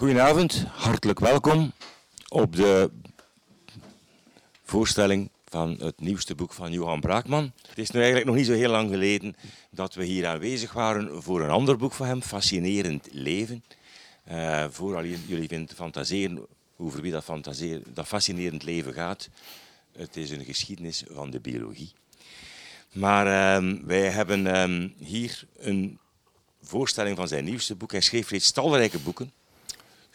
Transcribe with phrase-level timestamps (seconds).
[0.00, 1.72] Goedenavond, hartelijk welkom
[2.28, 2.90] op de
[4.64, 7.52] voorstelling van het nieuwste boek van Johan Braakman.
[7.68, 9.36] Het is nu eigenlijk nog niet zo heel lang geleden
[9.70, 13.64] dat we hier aanwezig waren voor een ander boek van hem, Fascinerend Leven.
[14.30, 16.46] Uh, vooral jullie vinden fantaseren
[16.76, 17.26] over wie dat,
[17.88, 19.28] dat fascinerend leven gaat.
[19.92, 21.92] Het is een geschiedenis van de biologie.
[22.92, 23.26] Maar
[23.62, 25.98] uh, wij hebben uh, hier een
[26.62, 27.92] voorstelling van zijn nieuwste boek.
[27.92, 29.32] Hij schreef reeds talrijke boeken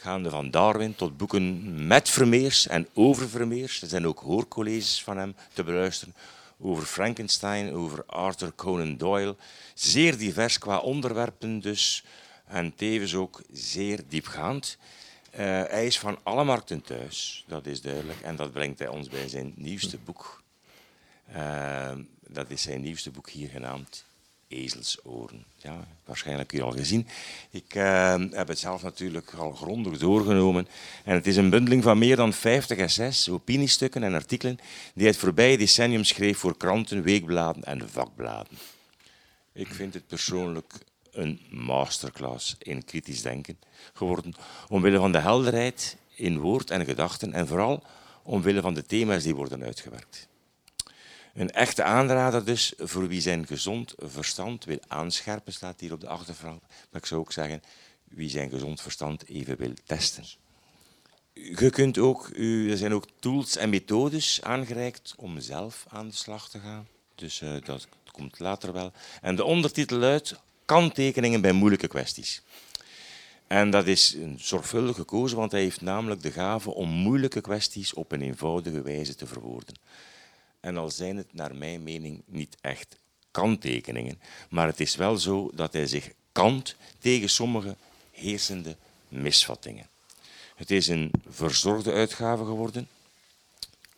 [0.05, 3.81] gaande van Darwin tot boeken met Vermeers en over Vermeers.
[3.81, 6.15] Er zijn ook hoorcolleges van hem te beluisteren
[6.59, 9.35] over Frankenstein, over Arthur Conan Doyle.
[9.73, 12.03] Zeer divers qua onderwerpen dus
[12.47, 14.77] en tevens ook zeer diepgaand.
[15.31, 18.21] Uh, hij is van alle markten thuis, dat is duidelijk.
[18.21, 20.43] En dat brengt hij ons bij zijn nieuwste boek.
[21.35, 21.91] Uh,
[22.27, 24.05] dat is zijn nieuwste boek hier genaamd
[24.47, 25.45] ezelsoren.
[25.57, 27.07] Ja, waarschijnlijk u al gezien.
[27.49, 30.67] Ik uh, heb het zelf natuurlijk al grondig doorgenomen.
[31.03, 34.57] En het is een bundeling van meer dan 50 essays, opiniestukken en artikelen
[34.93, 38.57] die het voorbije decennium schreef voor kranten, weekbladen en vakbladen.
[39.53, 40.73] Ik vind het persoonlijk
[41.11, 43.57] een masterclass in kritisch denken
[43.93, 44.33] geworden,
[44.69, 47.83] omwille van de helderheid in woord en gedachten en vooral
[48.23, 50.27] omwille van de thema's die worden uitgewerkt.
[51.35, 56.07] Een echte aanrader dus voor wie zijn gezond verstand wil aanscherpen, staat hier op de
[56.07, 56.61] achterfront.
[56.91, 57.61] Maar ik zou ook zeggen,
[58.03, 60.23] wie zijn gezond verstand even wil testen.
[61.33, 66.49] Je kunt ook, er zijn ook tools en methodes aangereikt om zelf aan de slag
[66.49, 66.87] te gaan.
[67.15, 68.91] Dus uh, dat komt later wel.
[69.21, 72.41] En de ondertitel luidt Kanttekeningen bij moeilijke kwesties.
[73.47, 78.11] En dat is zorgvuldig gekozen, want hij heeft namelijk de gave om moeilijke kwesties op
[78.11, 79.75] een eenvoudige wijze te verwoorden.
[80.65, 82.97] En al zijn het naar mijn mening niet echt
[83.31, 84.19] kanttekeningen,
[84.49, 87.75] maar het is wel zo dat hij zich kant tegen sommige
[88.11, 88.75] heersende
[89.07, 89.87] misvattingen.
[90.55, 92.87] Het is een verzorgde uitgave geworden,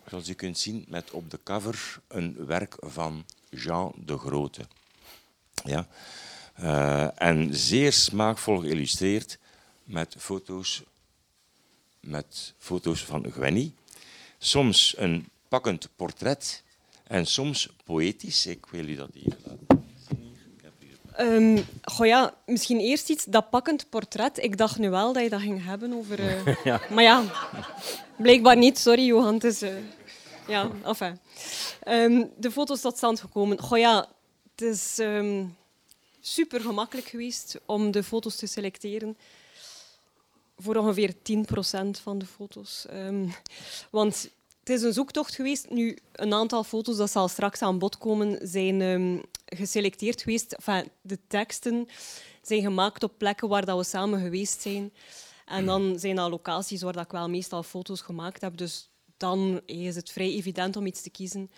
[0.10, 4.66] zoals u kunt zien, met op de cover een werk van Jean de Grote.
[5.64, 5.88] Ja?
[6.60, 9.38] Uh, en zeer smaakvol geïllustreerd
[9.84, 10.84] met foto's,
[12.00, 13.72] met foto's van Gwenny.
[14.38, 16.64] Soms een pakkend portret
[17.08, 18.46] en soms poëtisch.
[18.46, 20.36] Ik wil u dat hier laten zien.
[21.20, 24.44] Um, goh ja, misschien eerst iets, dat pakkend portret.
[24.44, 26.20] Ik dacht nu wel dat je dat ging hebben over...
[26.20, 26.56] Uh...
[26.64, 26.82] ja.
[26.90, 27.24] Maar ja,
[28.18, 28.78] blijkbaar niet.
[28.78, 29.34] Sorry, Johan.
[29.34, 29.64] Het is...
[29.64, 29.70] Uh...
[30.48, 31.20] Ja, enfin.
[31.88, 33.60] Um, de foto's tot stand gekomen.
[33.60, 34.10] Goh ja,
[34.52, 35.56] het is um,
[36.20, 39.18] super gemakkelijk geweest om de foto's te selecteren
[40.58, 41.18] voor ongeveer 10%
[42.02, 42.86] van de foto's.
[43.90, 44.30] Want
[44.68, 45.70] het is een zoektocht geweest.
[45.70, 50.56] Nu, een aantal foto's, dat zal straks aan bod komen, zijn um, geselecteerd geweest.
[51.02, 51.88] De teksten
[52.42, 54.94] zijn gemaakt op plekken waar dat we samen geweest zijn.
[55.46, 58.58] En dan zijn dat locaties waar dat ik wel meestal foto's gemaakt heb.
[58.58, 61.52] Dus dan is het vrij evident om iets te kiezen.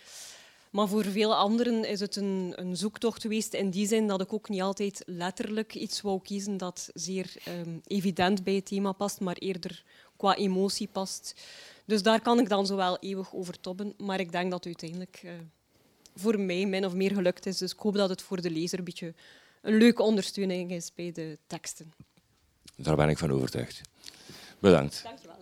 [0.72, 4.34] Maar voor veel anderen is het een, een, zoektocht geweest in die zin dat ik
[4.34, 9.20] ook niet altijd letterlijk iets wou kiezen dat zeer um, evident bij het thema past,
[9.20, 9.84] maar eerder
[10.18, 11.34] qua emotie past.
[11.90, 13.94] Dus daar kan ik dan zo wel eeuwig over tobben.
[13.98, 15.32] Maar ik denk dat het uiteindelijk uh,
[16.16, 17.58] voor mij min of meer gelukt is.
[17.58, 19.14] Dus ik hoop dat het voor de lezer een beetje
[19.62, 21.94] een leuke ondersteuning is bij de teksten.
[22.76, 23.82] Daar ben ik van overtuigd.
[24.60, 25.04] Bedankt.
[25.04, 25.36] Dankjewel.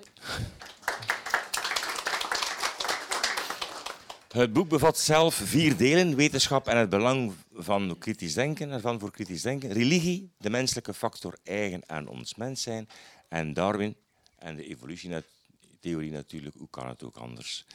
[4.27, 9.11] Het boek bevat zelf vier delen: wetenschap en het belang van kritisch denken, ervan voor
[9.11, 12.89] kritisch denken, religie, de menselijke factor eigen aan ons mens zijn
[13.29, 13.95] en Darwin
[14.37, 15.09] en de evolutie
[15.87, 17.65] theorie natuurlijk, hoe kan het ook anders?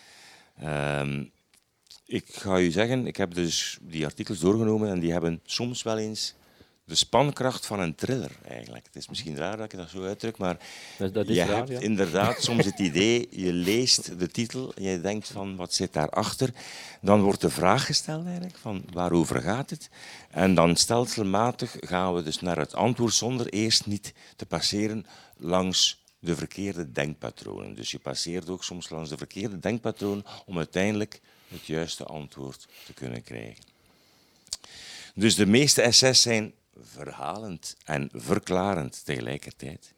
[0.62, 1.30] Um,
[2.06, 5.98] ik ga u zeggen, ik heb dus die artikels doorgenomen en die hebben soms wel
[5.98, 6.34] eens
[6.84, 8.86] de spankracht van een thriller eigenlijk.
[8.86, 10.56] Het is misschien raar dat ik dat zo uitdruk, maar
[10.98, 11.80] dat, dat je raar, hebt ja.
[11.80, 16.50] inderdaad soms het idee, je leest de titel en je denkt van wat zit daarachter.
[17.00, 19.90] Dan wordt de vraag gesteld eigenlijk van waarover gaat het?
[20.30, 25.06] En dan stelselmatig gaan we dus naar het antwoord zonder eerst niet te passeren
[25.36, 27.74] langs de verkeerde denkpatronen.
[27.74, 32.92] Dus je passeert ook soms langs de verkeerde denkpatronen om uiteindelijk het juiste antwoord te
[32.92, 33.64] kunnen krijgen.
[35.14, 39.92] Dus de meeste essays zijn verhalend en verklarend tegelijkertijd.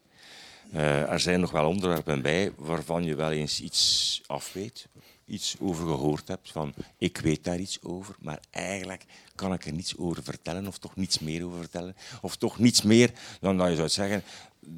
[0.73, 4.87] Uh, er zijn nog wel onderwerpen bij waarvan je wel eens iets afweet,
[5.34, 9.04] iets over gehoord hebt, van ik weet daar iets over, maar eigenlijk
[9.34, 12.82] kan ik er niets over vertellen, of toch niets meer over vertellen, of toch niets
[12.82, 14.22] meer dan dat je zou zeggen,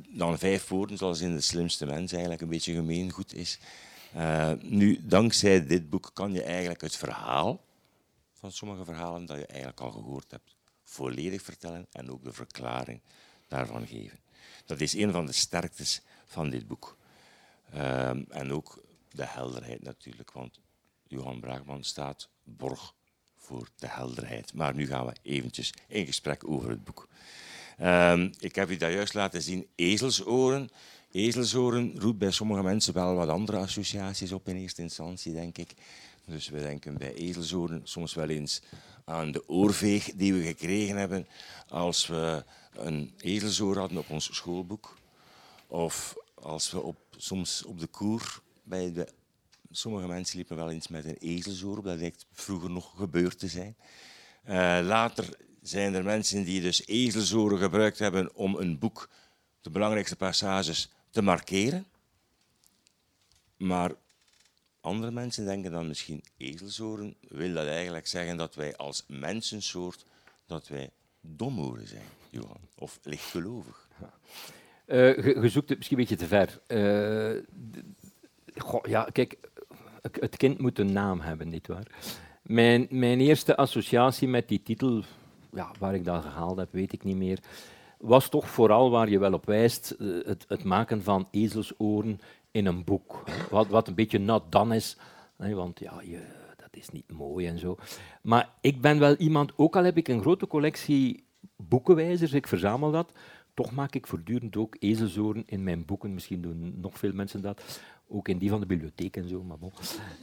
[0.08, 3.58] dan vijf woorden, zoals in De Slimste Mens eigenlijk een beetje gemeengoed is.
[4.16, 7.64] Uh, nu, dankzij dit boek kan je eigenlijk het verhaal
[8.32, 13.00] van sommige verhalen dat je eigenlijk al gehoord hebt, volledig vertellen en ook de verklaring
[13.48, 14.18] daarvan geven.
[14.66, 16.96] Dat is een van de sterktes van dit boek.
[17.72, 18.85] Ehm, en ook
[19.16, 20.60] de helderheid natuurlijk, want
[21.06, 22.94] Johan Braakman staat borg
[23.36, 24.54] voor de helderheid.
[24.54, 27.08] Maar nu gaan we eventjes in gesprek over het boek.
[27.78, 30.68] Ehm, ik heb u daar juist laten zien, ezelsoren.
[31.10, 35.74] Ezelsoren roept bij sommige mensen wel wat andere associaties op in eerste instantie, denk ik.
[36.24, 38.62] Dus we denken bij ezelsoren soms wel eens
[39.04, 41.26] aan de oorveeg die we gekregen hebben
[41.68, 44.96] als we een ezelsoor hadden op ons schoolboek.
[45.66, 49.08] Of als we op, soms op de koer bij de
[49.70, 53.76] Sommige mensen liepen wel eens met een ezelsoor, dat lijkt vroeger nog gebeurd te zijn.
[54.48, 54.52] Uh,
[54.82, 56.82] later zijn er mensen die dus
[57.58, 59.08] gebruikt hebben om een boek,
[59.60, 61.86] de belangrijkste passages, te markeren.
[63.56, 63.94] Maar
[64.80, 70.04] andere mensen denken dan misschien ezelsoren wil dat eigenlijk zeggen dat wij als mensensoort
[70.46, 70.90] dat wij
[71.20, 73.88] domoren zijn, Johan, of lichtgelovig.
[74.86, 76.60] Uh, je, zoekt het misschien een beetje te ver.
[76.68, 77.42] Uh,
[78.58, 79.38] goh, ja, kijk,
[80.02, 81.86] het kind moet een naam hebben, nietwaar?
[82.42, 85.02] Mijn, mijn eerste associatie met die titel,
[85.52, 87.38] ja, waar ik dat gehaald heb, weet ik niet meer,
[87.98, 92.20] was toch vooral waar je wel op wijst, eh, het, het maken van ezelsoren
[92.50, 93.24] in een boek.
[93.50, 94.96] Wat, wat een beetje nat dan is,
[95.36, 96.20] want ja, je,
[96.56, 97.76] dat is niet mooi en zo.
[98.22, 101.24] Maar ik ben wel iemand, ook al heb ik een grote collectie
[101.56, 103.12] boekenwijzers, ik verzamel dat,
[103.56, 106.14] toch maak ik voortdurend ook ezelsoren in mijn boeken.
[106.14, 107.80] Misschien doen nog veel mensen dat.
[108.08, 109.42] Ook in die van de bibliotheek en zo.
[109.42, 109.72] Maar bon.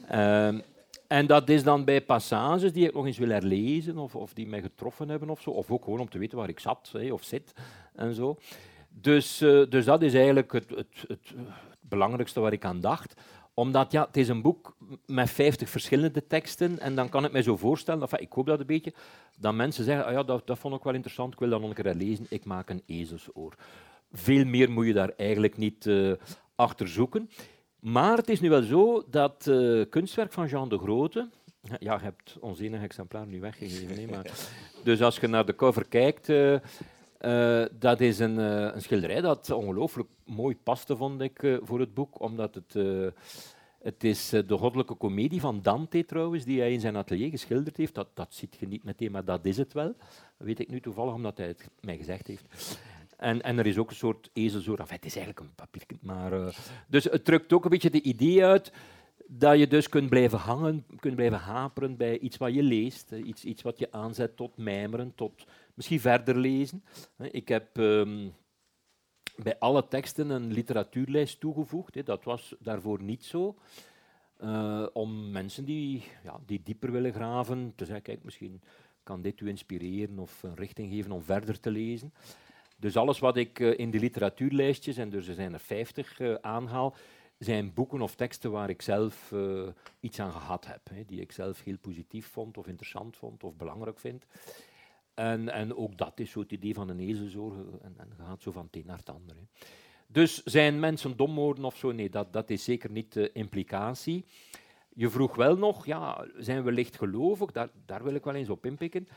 [0.08, 0.60] Ehm,
[1.08, 4.48] en dat is dan bij passages die ik nog eens wil herlezen of, of die
[4.48, 5.50] mij getroffen hebben of zo.
[5.50, 7.54] Of ook gewoon om te weten waar ik zat of zit
[7.96, 8.38] en zo.
[8.90, 11.34] Dus, uh, dus dat is eigenlijk het, het, het,
[11.80, 13.16] belangrijkste waar ik aan dacht
[13.54, 14.76] omdat ja, het is een boek
[15.06, 18.60] met 50 verschillende teksten en dan kan ik mij zo voorstellen, enfin, ik hoop dat
[18.60, 18.94] een beetje,
[19.40, 21.70] dat mensen zeggen, ah ja, dat, dat vond ik wel interessant, ik wil dat nog
[21.70, 23.56] een keer herlezen, ik maak een ezelsoor.
[24.12, 26.14] Veel meer moet je daar eigenlijk niet uh,
[26.56, 27.30] achter zoeken.
[27.84, 31.30] Maar het is nu wel zo dat uh, kunstwerk van Jean de Grote,
[31.62, 34.32] ja, je hebt ons enige exemplaar nu weggegeven, nee, maar,
[34.84, 36.58] dus als je naar de cover kijkt, uh,
[37.22, 42.22] uh, dat is een, een, schilderij dat ongelooflijk mooi paste, vond ik, voor het boek,
[42.22, 42.74] omdat het,
[43.80, 47.96] het is de goddelijke komedie van Dante trouwens, die hij in zijn atelier geschilderd heeft.
[47.96, 49.96] Dat, dat ziet je niet meteen, maar dat is het wel.
[50.38, 52.78] Dat weet ik nu toevallig, omdat hij het mij gezegd heeft.
[53.18, 56.34] En, en er is ook een soort ezelsoort, enfin, het is eigenlijk een papiertje, maar...
[56.34, 56.48] Uh,
[56.88, 58.72] dus het drukt ook een beetje de idee uit
[59.28, 63.46] dat je dus kunt blijven hangen, kunt blijven haperen bij iets wat je leest, iets,
[63.46, 66.84] iets wat je aanzet tot mijmeren, tot misschien verder lezen.
[67.18, 68.34] Ik heb um,
[69.36, 72.06] bij alle teksten een literatuurlijst toegevoegd.
[72.06, 73.56] Dat was daarvoor niet zo.
[74.94, 78.62] Om mensen die, ja, die dieper willen graven, te zeggen, kijk, misschien
[79.04, 82.14] kan dit u inspireren of een richting geven om verder te lezen.
[82.84, 86.32] Dus alles wat ik eh, in de literatuurlijstjes, en dus er zijn er 50, uh,
[86.32, 86.96] eh, aanhaal,
[87.38, 89.68] zijn boeken of teksten waar ik zelf uh,
[90.00, 90.90] iets aan gehad heb.
[90.90, 94.26] Hè, die ik zelf heel positief vond, of interessant vond, of belangrijk vind.
[95.14, 98.52] En, en ook dat is zo het idee van een ezelzoor, en, en gaat zo
[98.52, 99.36] van het een naar het ander.
[100.08, 101.92] Dus zijn mensen dom worden of zo?
[101.92, 104.26] Nee, dat, dat is zeker niet de implicatie.
[104.94, 107.52] Je vroeg wel nog, ja, zijn we lichtgelovig?
[107.52, 109.08] Daar, daar wil ik wel eens op inpikken.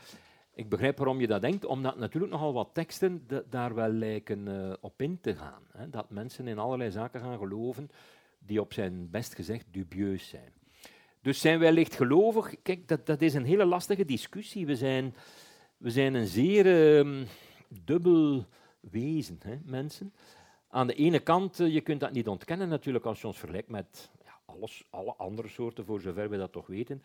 [0.57, 4.73] Ik begrijp waarom je dat denkt, omdat natuurlijk nogal wat teksten daar wel lijken uh,
[4.79, 5.63] op in te gaan.
[5.71, 5.89] Hè?
[5.89, 7.89] Dat mensen in allerlei zaken gaan geloven
[8.39, 10.51] die op zijn best gezegd dubieus zijn.
[11.21, 12.55] Dus zijn wij lichtgelovig?
[12.61, 14.65] Kijk, dat, dat is een hele lastige discussie.
[14.65, 15.15] We zijn,
[15.77, 16.65] we zijn een zeer
[17.05, 17.25] uh,
[17.83, 18.45] dubbel
[18.79, 20.13] wezen, hè, mensen.
[20.69, 23.69] Aan de ene kant, uh, je kunt dat niet ontkennen natuurlijk als je ons vergelijkt
[23.69, 27.01] met ja, alles, alle andere soorten, voor zover we dat toch weten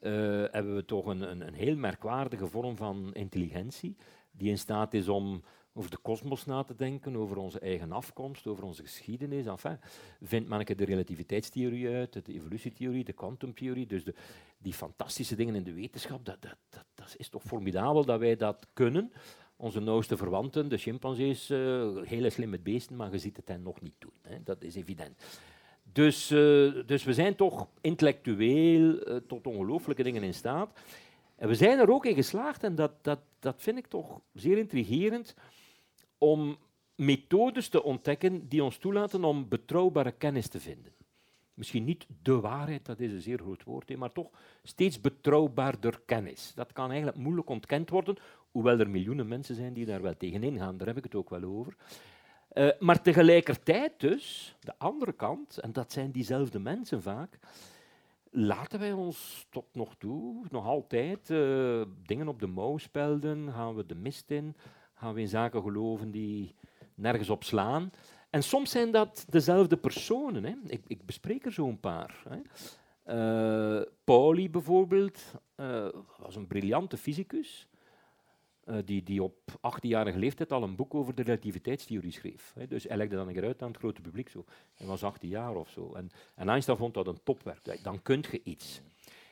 [0.00, 0.12] uh,
[0.50, 3.96] hebben we toch een, een, een, heel merkwaardige vorm van intelligentie,
[4.30, 5.42] die in staat is om
[5.72, 9.46] over de kosmos na te denken, over onze eigen afkomst, over onze geschiedenis.
[9.46, 9.78] Enfin,
[10.20, 14.14] vindt men de relativiteitstheorie uit, de evolutietheorie, de kwantumtheorie, dus de,
[14.58, 18.36] die fantastische dingen in de wetenschap, dat, dat, dat, dat, is toch formidabel dat wij
[18.36, 19.12] dat kunnen.
[19.56, 23.80] Onze nauwste verwanten, de chimpansees, uh, hele slimme beesten, maar je ziet het hen nog
[23.80, 24.12] niet doen.
[24.22, 24.42] Hè.
[24.42, 25.24] Dat is evident.
[25.92, 30.80] Dus, uh, dus we zijn toch intellectueel uh, tot ongelooflijke dingen in staat.
[31.36, 34.58] En we zijn er ook in geslaagd, en dat, dat, dat vind ik toch zeer
[34.58, 35.34] intrigerend,
[36.18, 36.58] om
[36.94, 40.92] methodes te ontdekken die ons toelaten om betrouwbare kennis te vinden.
[41.54, 44.30] Misschien niet de waarheid, dat is een zeer groot woord, maar toch
[44.62, 46.52] steeds betrouwbaarder kennis.
[46.54, 48.16] Dat kan eigenlijk moeilijk ontkend worden,
[48.50, 51.30] hoewel er miljoenen mensen zijn die daar wel tegenin gaan, daar heb ik het ook
[51.30, 51.76] wel over.
[52.52, 57.38] Uh, maar tegelijkertijd dus, de andere kant, en dat zijn diezelfde mensen vaak,
[58.30, 63.74] laten wij ons tot nog toe nog altijd uh, dingen op de mouw spelden, gaan
[63.74, 64.56] we de mist in,
[64.94, 66.54] gaan we in zaken geloven die
[66.94, 67.90] nergens op slaan.
[68.30, 70.44] En soms zijn dat dezelfde personen.
[70.44, 70.54] Hè.
[70.66, 72.22] Ik, ik bespreek er zo een paar.
[72.28, 72.38] Hè.
[73.06, 75.22] Uh, Pauli bijvoorbeeld
[76.18, 77.68] was een briljante fysicus.
[78.64, 82.54] Uh, die, die op 18-jarige leeftijd al een boek over de relativiteitstheorie schreef.
[82.68, 84.28] Dus hij legde dan een keer uit aan het grote publiek.
[84.28, 84.44] Zo.
[84.74, 85.92] Hij was 18 jaar of zo.
[85.94, 87.82] En, en Einstein vond dat een topwerk.
[87.82, 88.80] Dan kun je iets.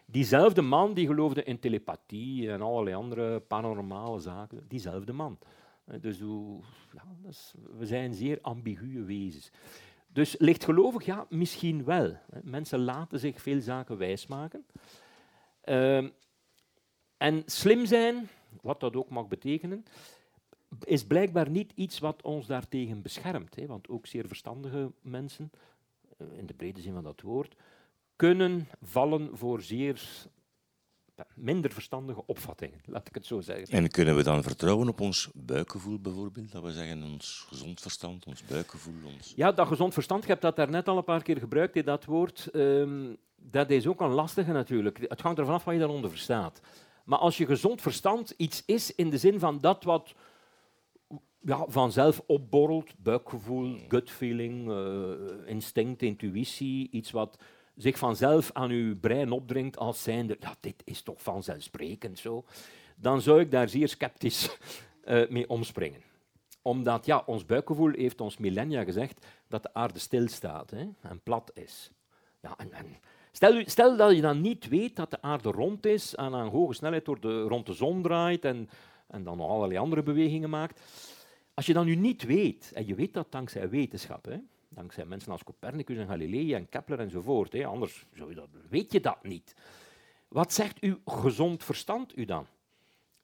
[0.06, 5.38] Diezelfde man die geloofde in telepathie en allerlei andere paranormale zaken, diezelfde man.
[6.00, 6.18] Dus
[6.92, 7.02] ja,
[7.78, 9.50] we zijn zeer ambiguë wezens.
[10.12, 12.16] Dus lichtgelovig, ja, misschien wel.
[12.42, 14.66] Mensen laten zich veel zaken wijsmaken.
[15.64, 16.08] Uh,
[17.16, 18.28] en slim zijn,
[18.62, 19.84] wat dat ook mag betekenen,
[20.84, 23.54] is blijkbaar niet iets wat ons daartegen beschermt.
[23.56, 25.50] Hè, want ook zeer verstandige mensen,
[26.18, 27.54] eh, in de brede zin van dat woord,
[28.16, 30.26] kunnen vallen voor zeer
[31.34, 33.68] minder verstandige opvattingen, laat ik het zo zeggen.
[33.68, 36.52] En kunnen we dan vertrouwen op ons buikgevoel bijvoorbeeld?
[36.52, 38.94] Dat we zeggen ons gezond verstand, ons buikgevoel?
[39.04, 39.32] Ons...
[39.36, 42.48] Ja, dat gezond verstand, je hebt dat daarnet al een paar keer gebruikt, dat woord.
[42.52, 44.98] Um, dat is ook een lastige natuurlijk.
[45.08, 46.60] Het hangt ervan af wat je daaronder verstaat.
[47.08, 50.14] Maar als je gezond verstand iets is in de zin van dat wat
[51.40, 57.38] ja, vanzelf opborrelt, buikgevoel, gut feeling, uh, instinct, intuïtie, iets wat
[57.76, 62.44] zich vanzelf aan uw brein opdringt als zijnde, ja, dit is toch vanzelfsprekend zo,
[62.96, 64.58] dan zou ik daar zeer sceptisch
[65.04, 66.02] uh, mee omspringen.
[66.62, 71.50] Omdat ja, ons buikgevoel heeft ons millennia gezegd dat de aarde stilstaat hè, en plat
[71.54, 71.90] is.
[72.40, 72.86] Ja, en, en
[73.32, 76.74] stel, stel, dat je dan niet weet dat de aarde rond is en aan hoge
[76.74, 78.68] snelheid de, rond de zon draait en,
[79.06, 80.80] en dan nog allerlei andere bewegingen maakt.
[81.54, 84.36] Als je dan nu niet weet, en je weet dat dankzij wetenschap, hè,
[84.68, 87.52] dankzij mensen als Copernicus en Galilei en Kepler enzovoort.
[87.52, 87.66] Hè.
[87.66, 89.54] Anders zou je dat, weet je dat niet.
[90.28, 92.46] Wat zegt uw gezond verstand u dan?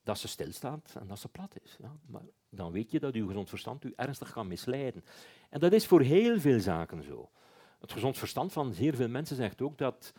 [0.03, 1.77] Dat ze stilstaat en dat ze plat is.
[1.81, 5.03] Ja, maar dan weet je dat uw gezond verstand u ernstig kan misleiden.
[5.49, 7.29] En dat is voor heel veel zaken zo.
[7.85, 10.13] Het gezond verstand van zeer veel mensen zegt ook dat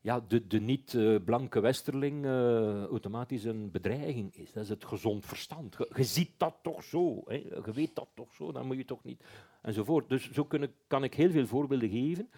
[0.00, 4.52] ja, de, de niet-blanke westerling uh, automatisch een bedreiging is.
[4.52, 5.76] Dat is het gezond verstand.
[5.94, 7.22] Je, ziet dat toch zo.
[7.26, 7.34] Hè?
[7.34, 9.24] Je weet dat toch zo, dan moet je toch niet...
[9.62, 10.08] Enzovoort.
[10.08, 12.30] Dus zo kunnen, kan ik heel veel voorbeelden geven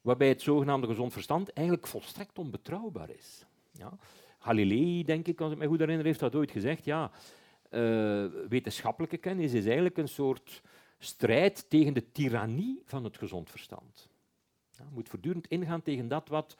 [0.00, 3.44] waarbij het zogenaamde gezond verstand eigenlijk volstrekt onbetrouwbaar is.
[3.72, 3.98] Ja?
[4.38, 6.84] Galilei, denk ik, als ik me goed herinner, heeft dat ooit gezegd.
[6.84, 7.10] Ja,
[7.70, 10.62] uh, wetenschappelijke kennis is eigenlijk een soort
[10.98, 14.08] strijd tegen de tirannie van het gezond verstand.
[14.70, 16.56] Ja, moet voortdurend ingaan tegen dat wat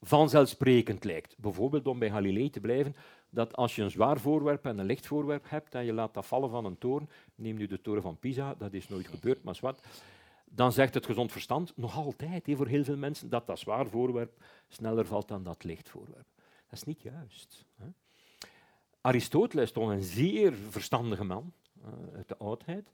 [0.00, 1.38] vanzelfsprekend lijkt.
[1.38, 2.96] Bijvoorbeeld om bij Galilei te blijven,
[3.30, 6.26] dat als je een zwaar voorwerp en een licht voorwerp hebt en je laat dat
[6.26, 9.58] vallen van een toren, neem nu de toren van Pisa, dat is nooit gebeurd, maar
[9.60, 9.80] wat,
[10.44, 14.44] dan zegt het gezond verstand nog altijd voor heel veel mensen dat dat zwaar voorwerp
[14.68, 16.26] sneller valt dan dat licht voorwerp.
[16.68, 17.64] Dat is niet juist.
[19.00, 22.92] Aristoteles, toch een zeer verstandige man uh, uit de oudheid,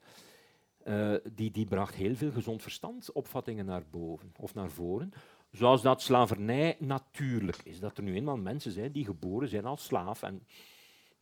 [0.90, 5.12] uh, die, die bracht heel veel gezond verstandsopvattingen naar boven of naar voren,
[5.50, 7.80] Zoals dat slavernij natuurlijk is.
[7.80, 10.23] Dat er nu eenmaal mensen zijn die geboren zijn als slaaf.
[10.23, 10.47] En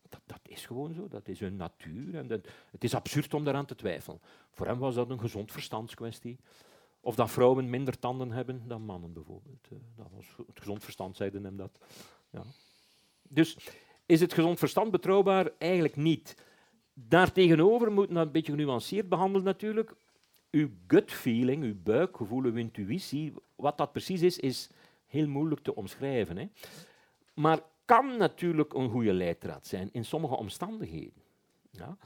[0.09, 2.15] dat, dat is gewoon zo, dat is hun natuur.
[2.15, 2.29] En
[2.71, 4.21] het is absurd om daaraan te twijfelen.
[4.51, 6.39] Voor hem was dat een gezond verstandskwestie.
[7.01, 9.67] Of dat vrouwen minder tanden hebben dan mannen bijvoorbeeld.
[9.71, 11.79] Eh, dat was het gezond verstand, zeiden hem dat.
[12.29, 12.43] Ja.
[13.23, 13.57] Dus
[14.05, 15.51] is het gezond verstand betrouwbaar?
[15.57, 16.35] Eigenlijk niet.
[17.07, 19.95] Daartegenover moet dat een beetje genuanceerd behandelen natuurlijk
[20.51, 24.69] uw gut feeling, uw buikgevoel, uw intuïtie, wat dat precies is, is
[25.05, 26.37] heel moeilijk te omschrijven.
[26.37, 26.47] Hè.
[27.33, 31.21] Maar kan natuurlijk een goede leidraad zijn in sommige omstandigheden.
[31.71, 31.97] Ja.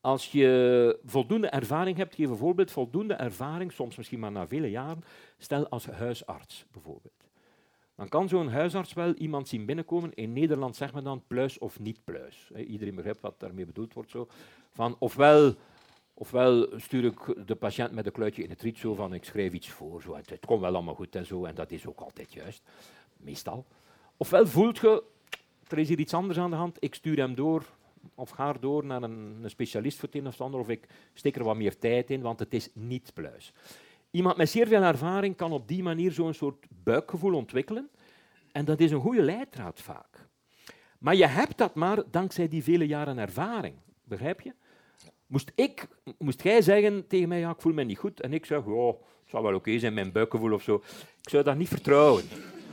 [0.00, 5.04] Als je voldoende ervaring hebt, geef bijvoorbeeld voldoende ervaring, soms misschien maar na vele jaren,
[5.38, 7.23] stel als huisarts bijvoorbeeld.
[7.96, 10.14] Dan kan zo'n huisarts wel iemand zien binnenkomen.
[10.14, 12.50] In Nederland zegt men dan pluis of niet pluis.
[12.66, 14.10] Iedereen begrijpt wat daarmee bedoeld wordt.
[14.10, 14.28] Zo.
[14.72, 15.54] Van ofwel
[16.16, 19.52] Ofwel stuur ik de patiënt met een kluitje in het riet zo van ik schrijf
[19.52, 20.02] iets voor.
[20.02, 20.16] Zo.
[20.16, 21.44] Het, komt wel allemaal goed en zo.
[21.44, 22.62] En dat is ook altijd juist.
[23.16, 23.64] Meestal.
[24.16, 25.02] Ofwel voelt je,
[25.68, 26.76] er is hier iets anders aan de hand.
[26.80, 27.64] Ik stuur hem door
[28.14, 30.60] of ga door naar een, een specialist voor het een of ander.
[30.60, 33.52] Of ik steek er wat meer tijd in, want het is niet pluis.
[34.14, 37.90] Iemand met zeer veel ervaring kan op die manier zo'n soort buikgevoel ontwikkelen.
[38.52, 40.28] En dat is een goede leidraad vaak.
[40.98, 43.74] Maar je hebt dat maar dankzij die vele jaren ervaring.
[44.04, 44.52] Begrijp je?
[45.26, 48.46] Moest, ik, moest jij zeggen tegen mij, ja, ik voel me niet goed, en ik
[48.46, 50.74] zeg, ja, het zou wel oké zijn, mijn buikgevoel of zo.
[51.22, 52.24] Ik zou dat niet vertrouwen.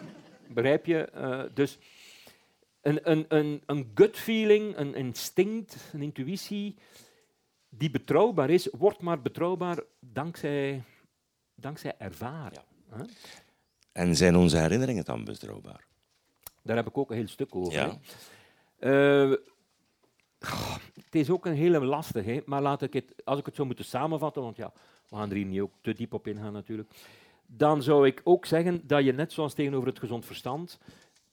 [0.48, 1.10] Begrijp je?
[1.16, 1.78] Uh, dus
[2.82, 6.76] een, een, een, een gut feeling, een instinct, een intuïtie,
[7.70, 10.84] die betrouwbaar is, wordt maar betrouwbaar dankzij,
[11.62, 12.62] dankzij ervaring.
[12.92, 13.06] Ja.
[13.92, 15.86] En zijn onze herinneringen dan betrouwbaar?
[16.62, 17.74] Daar heb ik ook een heel stuk over.
[17.74, 17.98] Ja.
[18.80, 19.36] Uh,
[20.94, 23.86] het is ook een hele lastige, maar laat ik het, als ik het zou moeten
[23.86, 24.74] samenvatten, want ja,
[25.10, 26.90] We gaan er hier niet ook te diep op ingaan natuurlijk.
[27.46, 30.80] Dan zou ik ook zeggen dat je net zoals tegenover het gezond verstand,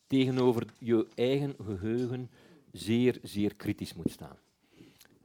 [0.06, 2.30] tegenover je eigen geheugen
[2.72, 4.36] zeer, zeer kritisch moet staan.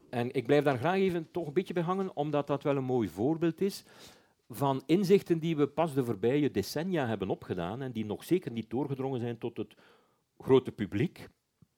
[0.09, 2.83] En ik blijf daar graag even toch een beetje bij hangen, omdat dat wel een
[2.83, 3.83] mooi voorbeeld is
[4.55, 8.69] van inzichten die we pas de voorbije decennia hebben opgedaan en die nog zeker niet
[8.69, 9.73] doorgedrongen zijn tot het
[10.37, 11.27] grote publiek,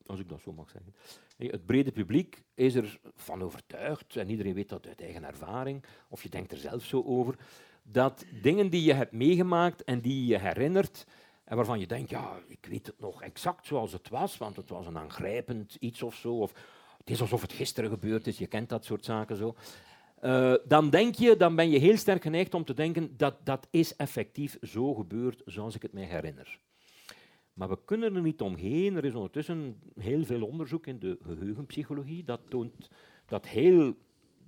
[0.05, 0.95] als ik dat zo mag zeggen.
[1.37, 6.23] Het brede publiek is er van overtuigd, en iedereen weet dat uit eigen ervaring, of
[6.23, 7.35] je denkt er zelf zo over,
[7.83, 11.05] dat dingen die je hebt meegemaakt en die je herinnert,
[11.43, 14.69] en waarvan je denkt, ja, ik weet het nog exact zoals het was, want het
[14.69, 16.51] was een aangrijpend iets of zo, of
[16.97, 19.55] het is alsof het gisteren gebeurd is, je kent dat soort zaken zo.
[20.23, 23.67] Uh, dan denk je, dan ben je heel sterk geneigd om te denken dat dat
[23.71, 26.59] is effectief zo gebeurd zoals ik het mij herinner.
[27.53, 28.95] Maar we kunnen er niet omheen.
[28.95, 32.89] Er is ondertussen heel veel onderzoek in de geheugenpsychologie dat, toont,
[33.25, 33.95] dat heel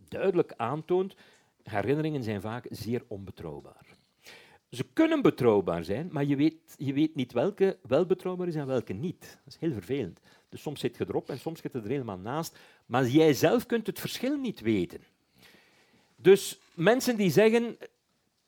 [0.08, 1.16] duidelijk aantoont,
[1.64, 3.86] herinneringen zijn vaak zeer onbetrouwbaar.
[4.70, 8.68] Ze kunnen betrouwbaar zijn, maar je weet, je weet niet welke wel betrouwbaar is en
[8.68, 9.40] welke niet.
[9.44, 10.20] Dat is heel vervelend.
[10.50, 13.66] Dus soms zit je erop en soms zit je er helemaal naast, maar jij zelf
[13.66, 15.02] kunt het verschil niet weten.
[16.22, 17.78] Dus mensen die zeggen,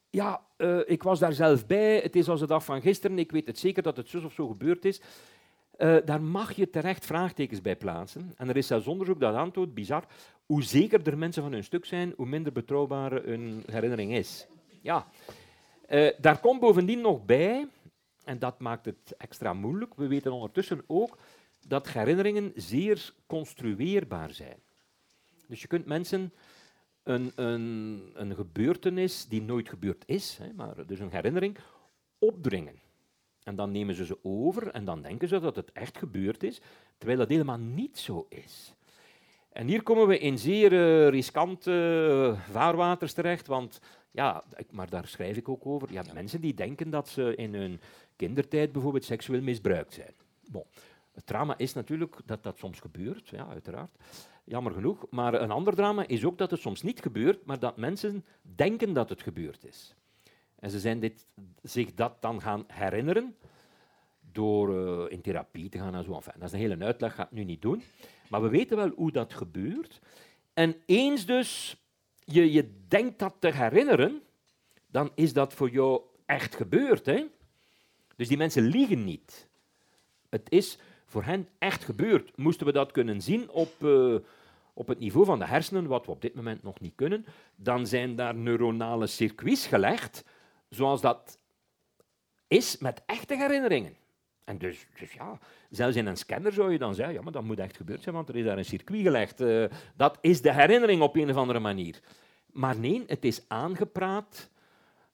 [0.09, 3.31] ja, uh, ik was daar zelf bij, het is als de dag van gisteren, ik
[3.31, 5.01] weet het zeker dat het zo of zo gebeurd is,
[5.77, 8.33] uh, daar mag je terecht vraagtekens bij plaatsen.
[8.37, 10.05] En er is zelfs onderzoek dat aantoont, bizar,
[10.45, 14.47] hoe zekerder mensen van hun stuk zijn, hoe minder betrouwbaar hun herinnering is.
[14.81, 15.07] Ja.
[15.89, 17.67] Uh, daar komt bovendien nog bij,
[18.23, 21.17] en dat maakt het extra moeilijk, we weten ondertussen ook
[21.67, 24.57] dat herinneringen zeer construeerbaar zijn.
[25.47, 26.33] Dus je kunt mensen
[27.09, 31.57] een, een, een gebeurtenis die nooit gebeurd is, hè, maar dus een herinnering,
[32.19, 32.79] opdringen.
[33.43, 36.61] En dan nemen ze ze over en dan denken ze dat het echt gebeurd is,
[36.97, 38.73] terwijl dat helemaal niet zo is.
[39.49, 43.79] En hier komen we in zeer uh, riskante uh, vaarwaters terecht, want
[44.11, 45.91] ja, maar daar schrijf ik ook over.
[45.91, 47.81] Je hebt mensen die denken dat ze in hun
[48.15, 50.13] kindertijd bijvoorbeeld seksueel misbruikt zijn.
[50.51, 50.65] Bon.
[51.11, 53.95] Het drama is natuurlijk dat dat soms gebeurt, ja, uiteraard.
[54.49, 55.05] Jammer genoeg.
[55.09, 58.93] Maar een ander drama is ook dat het soms niet gebeurt, maar dat mensen denken
[58.93, 59.95] dat het gebeurd is.
[60.59, 61.27] En ze zijn dit,
[61.61, 63.35] zich dat dan gaan herinneren
[64.31, 66.13] door uh, in therapie te gaan en zo.
[66.13, 67.83] Enfin, dat is een hele uitleg, ga ik nu niet doen.
[68.29, 69.99] Maar we weten wel hoe dat gebeurt.
[70.53, 71.77] En eens dus
[72.23, 74.21] je, je denkt dat te herinneren,
[74.87, 77.05] dan is dat voor jou echt gebeurd.
[77.05, 77.25] Hè?
[78.15, 79.49] Dus die mensen liegen niet.
[80.29, 82.37] Het is voor hen echt gebeurd.
[82.37, 84.15] Moesten we dat kunnen zien op, uh,
[84.79, 87.87] op het niveau van de hersenen, wat we op dit moment nog niet kunnen, dan
[87.87, 90.23] zijn daar neuronale circuits gelegd,
[90.69, 91.37] zoals dat
[92.47, 93.95] is met echte herinneringen.
[94.43, 95.39] En dus, dus ja,
[95.69, 98.15] zelfs in een scanner zou je dan zeggen, ja, maar dat moet echt gebeurd zijn,
[98.15, 99.41] want er is daar een circuit gelegd.
[99.41, 99.65] Uh,
[99.95, 101.99] dat is de herinnering op een of andere manier.
[102.45, 104.49] Maar nee, het is aangepraat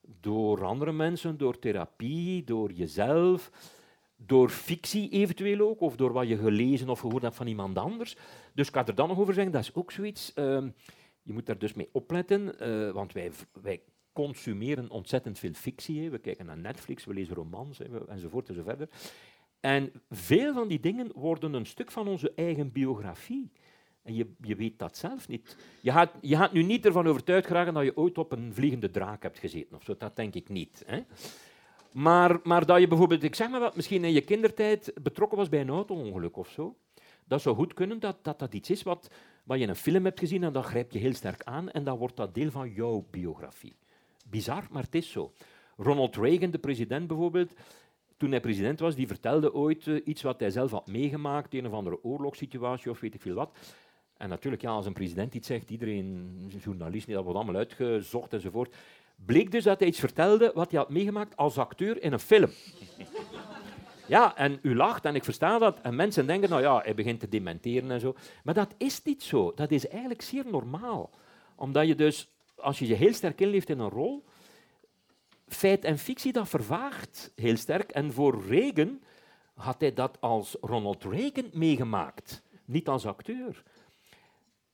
[0.01, 3.51] door andere mensen, door therapie, door jezelf
[4.25, 8.15] door fictie eventueel ook, of door wat je gelezen of gehoord hebt van iemand anders.
[8.53, 10.31] Dus ik kan er dan nog over zeggen, dat is ook zoiets.
[10.35, 10.63] Uh,
[11.21, 13.81] je moet daar dus mee opletten, uh, want wij, wij
[14.13, 16.03] consumeren ontzettend veel fictie.
[16.03, 16.09] Hè.
[16.09, 18.89] We kijken naar Netflix, we lezen romans hè, enzovoort enzovoort.
[19.59, 23.51] En veel van die dingen worden een stuk van onze eigen biografie.
[24.01, 25.57] En je, je weet dat zelf niet.
[25.81, 29.23] Je gaat, je nu niet ervan overtuigd geraken dat je ooit op een vliegende draak
[29.23, 29.75] hebt gezeten.
[29.75, 29.95] Of zo.
[29.97, 30.83] Dat denk ik niet.
[30.85, 31.03] Hè.
[31.95, 35.49] Maar, maar dat je bijvoorbeeld, ik zeg maar wat, misschien in je kindertijd betrokken was
[35.49, 36.75] bij een auto-ongeluk of zo.
[37.25, 39.09] Dat zou goed kunnen dat dat, dat iets is wat,
[39.43, 41.83] wat je in een film hebt gezien en dat grijp je heel sterk aan en
[41.83, 43.75] dan wordt dat deel van jouw biografie.
[44.29, 45.33] Bizar, maar het is zo.
[45.77, 47.53] Ronald Reagan, de president bijvoorbeeld,
[48.17, 51.67] toen hij president was, die vertelde ooit uh, iets wat hij zelf had meegemaakt, een
[51.67, 53.57] of andere oorlogssituatie of weet ik veel wat.
[54.17, 58.75] En natuurlijk, ja, als een president iets zegt, iedereen, journalist, dat wordt allemaal uitgezocht enzovoort
[59.15, 62.49] bleek dus dat hij iets vertelde wat hij had meegemaakt als acteur in een film.
[64.07, 65.81] Ja, en u lacht en ik versta dat.
[65.81, 68.15] En mensen denken, nou ja, hij begint te dementeren en zo.
[68.43, 69.51] Maar dat is niet zo.
[69.55, 71.09] Dat is eigenlijk zeer normaal.
[71.55, 74.23] Omdat je dus, als je je heel sterk inleeft in een rol,
[75.47, 77.91] feit en fictie, dat vervaagt heel sterk.
[77.91, 78.99] En voor Reagan
[79.53, 83.63] had hij dat als Ronald Reagan meegemaakt, niet als acteur.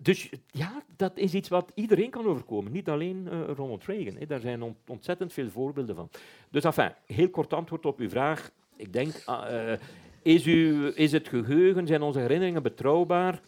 [0.02, 4.16] Dus ja, dat is iets wat iedereen kan overkomen, niet alleen uh, Ronald Reagan.
[4.16, 4.26] Hè.
[4.26, 6.10] Daar zijn ontzettend veel voorbeelden van.
[6.50, 8.52] Dus enfin, heel kort antwoord op uw vraag.
[8.76, 9.74] Ik denk, uh,
[10.22, 13.42] is, u, is het geheugen, zijn onze herinneringen betrouwbaar?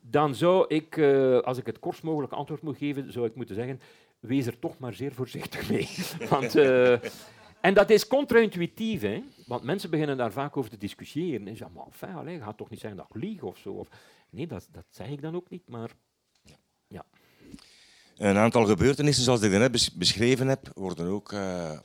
[0.00, 3.54] Dan zou ik, uh, als ik het kortst mogelijk antwoord moet geven, zou ik moeten
[3.54, 3.80] zeggen,
[4.20, 5.88] wees er toch maar zeer voorzichtig mee.
[6.30, 6.54] Want,
[7.60, 11.48] en dat is contra-intuïtief, want mensen beginnen daar vaak over te discussiëren.
[11.48, 13.70] En zeggen, maar enfin, allez, gaat toch niet zeggen dat ik lieg of zo.
[13.70, 13.88] Of,
[14.30, 15.90] Nee, dat, dat zeg ik dan ook niet, maar
[16.42, 16.56] ja.
[16.88, 17.04] ja.
[18.16, 21.78] Een aantal gebeurtenissen, zoals ik net beschreven heb, worden ook uh,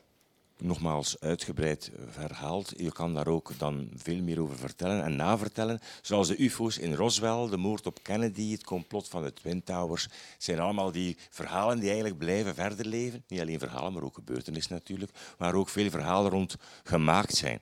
[0.57, 2.73] nogmaals uitgebreid verhaald.
[2.77, 5.79] Je kan daar ook dan veel meer over vertellen en navertellen.
[6.01, 10.07] Zoals de UFO's in Roswell, de moord op Kennedy, het complot van de Twin Towers.
[10.37, 13.23] Zijn allemaal die verhalen die eigenlijk blijven verder leven.
[13.27, 15.11] Niet alleen verhalen, maar ook gebeurtenissen natuurlijk.
[15.37, 17.61] Waar ook veel verhalen rond gemaakt zijn.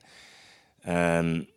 [0.80, 1.48] En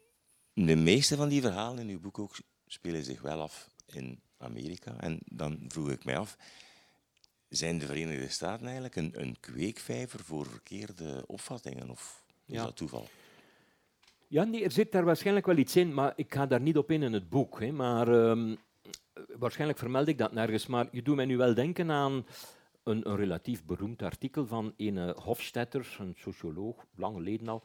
[0.53, 2.35] de meeste van die verhalen in uw boek ook
[2.67, 4.99] spelen zich wel af in Amerika.
[4.99, 6.38] En dan vroeg ik mij af,
[7.49, 11.89] zijn de Verenigde Staten eigenlijk een, een kweekvijver voor verkeerde opvattingen?
[11.89, 13.08] Of is dat toeval?
[14.27, 16.91] Ja, nee, er zit daar waarschijnlijk wel iets in, maar ik ga daar niet op
[16.91, 17.60] in in het boek.
[17.60, 17.71] Hè.
[17.71, 18.56] Maar ehm,
[19.38, 20.67] waarschijnlijk vermeld ik dat nergens.
[20.67, 22.25] Maar je doet mij nu wel denken aan
[22.84, 27.63] een, een relatief beroemd artikel van een Hofstetter, een socioloog, lang geleden al.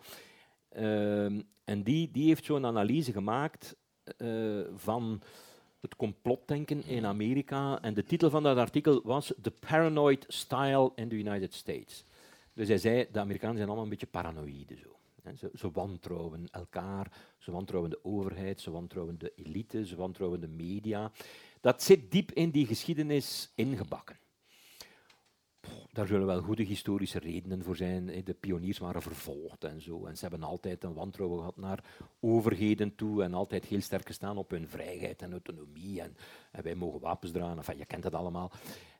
[0.69, 3.77] Ehm, en die, die heeft zo'n analyse gemaakt
[4.19, 5.23] uh, van
[5.81, 7.81] het complotdenken in Amerika.
[7.83, 12.05] En de titel van dat artikel was The Paranoid Style in the United States.
[12.53, 14.77] Dus hij zei, de Amerikanen zijn allemaal een beetje paranoïde.
[14.77, 14.97] Zo.
[15.37, 20.49] Ze, ze, wantrouwen elkaar, ze wantrouwen de overheid, ze wantrouwen de elite, ze wantrouwen de
[20.49, 21.11] media.
[21.61, 24.17] Dat zit diep in die geschiedenis ingebakken
[25.92, 28.22] daar zullen wel goede historische redenen voor zijn.
[28.25, 30.07] De pioniers waren vervolgd en zo.
[30.07, 31.85] En ze hebben altijd een wantrouwen gehad naar
[32.20, 36.01] overheden toe en altijd heel sterk gestaan op hun vrijheid en autonomie.
[36.01, 36.16] En,
[36.62, 37.57] wij mogen wapens dragen.
[37.57, 38.51] Enfin, je kent het allemaal.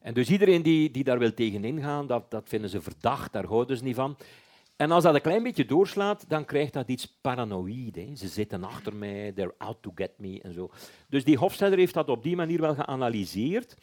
[0.01, 3.47] En dus iedereen die, die daar wil tegenin gaan, dat, dat vinden ze verdacht, daar
[3.47, 4.17] houden ze niet van.
[4.77, 8.17] En als dat een klein beetje doorslaat, dan krijgt dat iets paranoïde.
[8.17, 10.71] Ze zitten achter mij, they're out to get me en zo.
[11.09, 13.77] Dus die Hofstadter heeft dat op die manier wel geanalyseerd.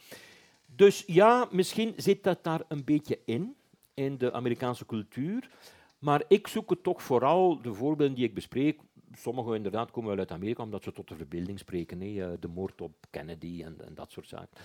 [0.74, 3.56] Dus ja, misschien zit dat daar een beetje in,
[3.94, 5.50] in de Amerikaanse cultuur.
[5.98, 8.80] Maar ik zoek het toch vooral, de voorbeelden die ik bespreek,
[9.14, 12.00] sommige inderdaad komen wel uit Amerika, omdat ze tot de verbeelding spreken.
[12.00, 12.30] Hè.
[12.30, 14.60] Eh, de moord op Kennedy en, en dat soort zaken.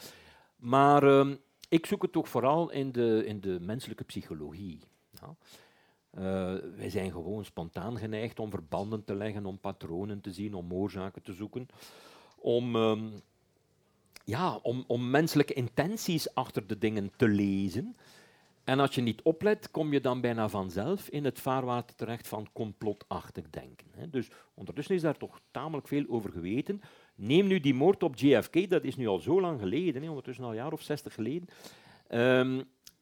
[0.56, 1.36] Maar uh,
[1.70, 4.80] ik zoek het toch vooral in de, in de menselijke psychologie.
[5.12, 5.36] Ja.
[6.18, 10.74] Uh, wij zijn gewoon spontaan geneigd om verbanden te leggen, om patronen te zien, om
[10.74, 11.68] oorzaken te zoeken,
[12.36, 12.76] om...
[12.76, 13.02] Uh,
[14.26, 17.96] ja, om, om menselijke intenties achter de dingen te lezen.
[18.64, 22.48] En als je niet oplet, kom je dan bijna vanzelf in het vaarwater terecht van
[22.54, 23.86] complotachtig denken.
[24.12, 26.82] Dus ondertussen is daar toch tamelijk veel over geweten.
[27.16, 30.50] Neem nu die moord op JFK, dat is nu al zo lang geleden, ondertussen al
[30.50, 31.48] een jaar of zestig geleden.
[32.08, 32.62] Ehm,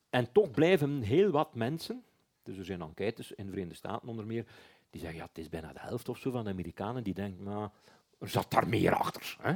[0.10, 2.04] en toch blijven heel wat mensen,
[2.44, 4.46] dus er zijn enquêtes in de Verenigde Staten onder meer,
[4.90, 7.44] die zeggen, ja, het is bijna de helft of zo van de Amerikanen die denken,
[7.44, 7.72] maar
[8.20, 9.38] er zat daar meer achter.
[9.42, 9.54] Hè?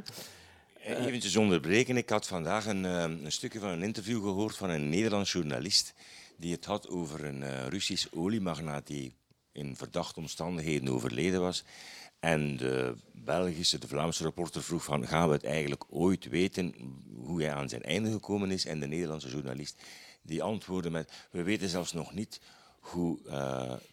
[0.87, 1.97] Eh, eventjes onderbreken.
[1.97, 5.93] Ik had vandaag een, eh, een, stukje van een interview gehoord van een Nederlands journalist
[6.37, 9.13] die het had over een uh, Russisch oliemagnaat die
[9.51, 11.63] in verdachte omstandigheden overleden was.
[12.19, 16.73] En de Belgische, de Vlaamse reporter vroeg van gaan we het eigenlijk ooit weten
[17.15, 18.65] hoe hij aan zijn einde gekomen is?
[18.65, 19.81] En de Nederlandse journalist
[20.21, 22.41] die antwoordde met we weten zelfs nog niet
[22.79, 23.19] hoe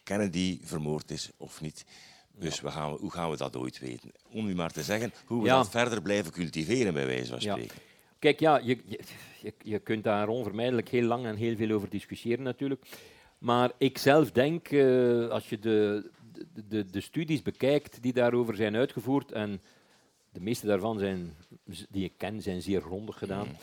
[0.03, 1.85] Kennedy vermoord is of niet.
[2.39, 4.11] Dus we gaan, hoe gaan we dat ooit weten?
[4.31, 7.77] Om u maar te zeggen hoe we dat verder blijven cultiveren, bij wijze van spreken.
[8.19, 8.77] Kijk, ja, je,
[9.41, 12.85] je, je kunt daar onvermijdelijk heel lang en heel veel over discussiëren natuurlijk.
[13.37, 16.09] Maar ik zelf denk, uh, als je de,
[16.67, 19.61] de, de, studies bekijkt die daarover zijn uitgevoerd, en
[20.31, 21.33] de meeste daarvan zijn,
[21.89, 23.47] die ik ken, zijn zeer grondig gedaan.
[23.47, 23.55] Mm.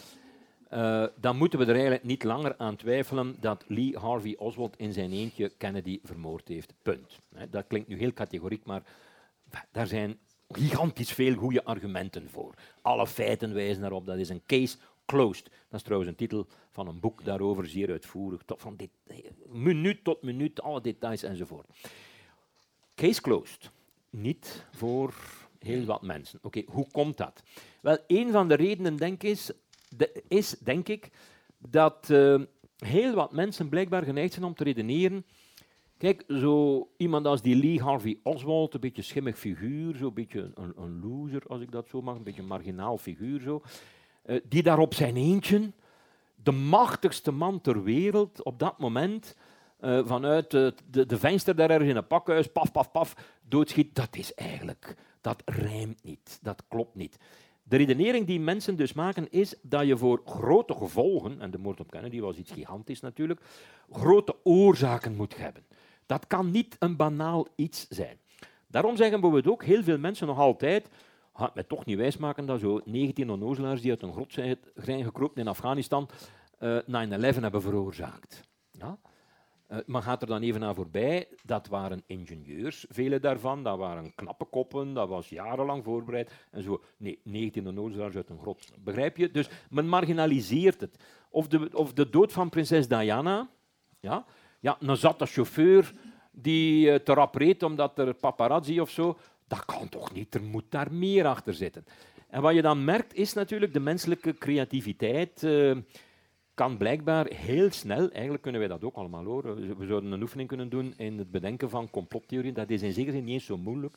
[0.73, 4.93] Uh, dan moeten we er eigenlijk niet langer aan twijfelen dat Lee Harvey Oswald in
[4.93, 6.75] zijn eentje Kennedy vermoord heeft.
[6.83, 7.19] Punt.
[7.51, 8.83] dat klinkt nu heel categoriek, maar
[9.71, 12.55] daar zijn gigantisch veel goede argumenten voor.
[12.83, 14.07] Alle feiten wijzen daarop.
[14.07, 15.45] Dat is een case closed.
[15.45, 18.43] Dat is trouwens een titel van een boek daarover, zeer uitvoerig.
[18.43, 18.91] Tot van dit,
[19.47, 21.67] minuut tot minuut, alle details enzovoort.
[22.95, 23.71] Case closed.
[24.11, 25.15] Niet voor
[25.59, 26.39] heel wat mensen.
[26.43, 27.43] Oké, hoe komt dat?
[27.81, 29.51] Wel, een van de redenen, denk ik, is
[30.29, 31.11] is, denk ik,
[31.59, 32.41] dat uh,
[32.77, 35.25] heel wat mensen blijkbaar geneigd zijn om te redeneren.
[35.99, 40.73] Kijk, zo iemand als die Lee Harvey Oswald, een beetje schimmig figuur, zo'n beetje een,
[40.77, 43.63] een, loser, als ik dat zo mag, een beetje een marginaal figuur, zo,
[44.27, 45.73] uh, die daar op zijn eentje,
[46.35, 49.37] de machtigste man ter wereld, op dat moment,
[49.81, 53.17] uh, vanuit de, de, de venster daar ergens in een pakhuis, paf, paf, paf,
[53.49, 57.19] doodschiet, dat is eigenlijk, dat rijmt niet, dat klopt niet.
[57.73, 61.81] De redenering die mensen dus maken is dat je voor grote gevolgen, en de moord
[61.81, 63.41] op Kennedy was iets gigantisch natuurlijk,
[63.91, 65.65] grote oorzaken moet hebben.
[66.07, 68.19] Dat kan niet een banaal iets zijn.
[68.67, 70.89] Daarom zeggen bijvoorbeeld ook heel veel mensen nog altijd,
[71.35, 74.33] gaat mij toch niet wijsmaken dat zo 19 onnozelaars die uit een grot
[74.75, 76.09] zijn gekropen in Afghanistan
[76.61, 78.49] uh, eh, 9-11 hebben veroorzaakt.
[78.71, 78.99] Ja?
[79.73, 84.15] Uh, maar gaat er dan even naar voorbij, dat waren ingenieurs, vele daarvan, dat waren
[84.15, 86.83] knappe koppen, dat was jarenlang voorbereid en zo.
[86.97, 88.73] Nee, 19 onnozelaars uit een grot.
[88.85, 89.31] Begrijp je?
[89.31, 90.97] Dus men marginaliseert het.
[91.31, 93.49] Of de, of de dood van prinses Diana.
[94.01, 94.25] Ja,
[94.61, 95.93] ja een zatte chauffeur
[96.31, 99.19] die uh, te rap reed omdat er paparazzi of zo.
[99.47, 101.85] Dat kan toch niet, er moet daar meer achter zitten.
[102.29, 105.43] En wat je dan merkt is natuurlijk de menselijke creativiteit.
[105.43, 105.77] Uh,
[106.55, 110.49] kan blijkbaar heel snel, eigenlijk kunnen wij dat ook allemaal horen, we zouden een oefening
[110.49, 113.57] kunnen doen in het bedenken van complottheorieën, dat is in zekere zin niet eens zo
[113.57, 113.97] moeilijk.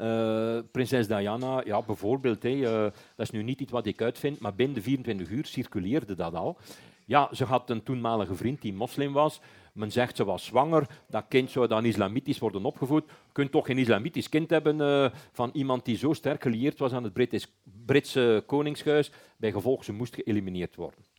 [0.00, 4.54] Uh, prinses Diana, ja, bijvoorbeeld, uh, dat is nu niet iets wat ik uitvind, maar
[4.54, 6.58] binnen de 24 uur circuleerde dat al.
[7.04, 9.40] Ja, ze had een toenmalige vriend die moslim was.
[9.72, 10.86] Men zegt ze was zwanger.
[11.08, 13.04] Dat kind zou dan islamitisch worden opgevoed.
[13.06, 16.92] Je kunt toch geen islamitisch kind hebben uh, van iemand die zo sterk gelieerd was
[16.92, 17.42] aan het
[17.86, 19.12] Britse koningshuis.
[19.36, 21.15] Bij gevolg, ze moest geëlimineerd worden.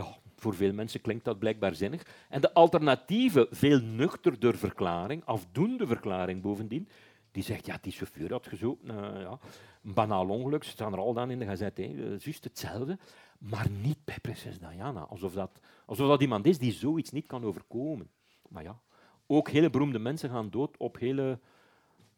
[0.00, 2.06] Ja, voor veel mensen klinkt dat blijkbaar zinnig.
[2.28, 6.88] En de alternatieve, veel nuchterder verklaring, afdoende verklaring bovendien,
[7.30, 9.38] die zegt, ja, die chauffeur had gezocht, uh, ja,
[9.82, 12.98] een banaal ongeluk, ze staan er al dan in de gazette, uh, juist hetzelfde,
[13.38, 15.00] maar niet bij prinses Diana.
[15.00, 18.10] Alsof dat, alsof dat iemand is die zoiets niet kan overkomen.
[18.48, 18.80] Maar ja,
[19.26, 21.38] ook hele beroemde mensen gaan dood op hele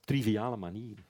[0.01, 1.05] triviale manieren.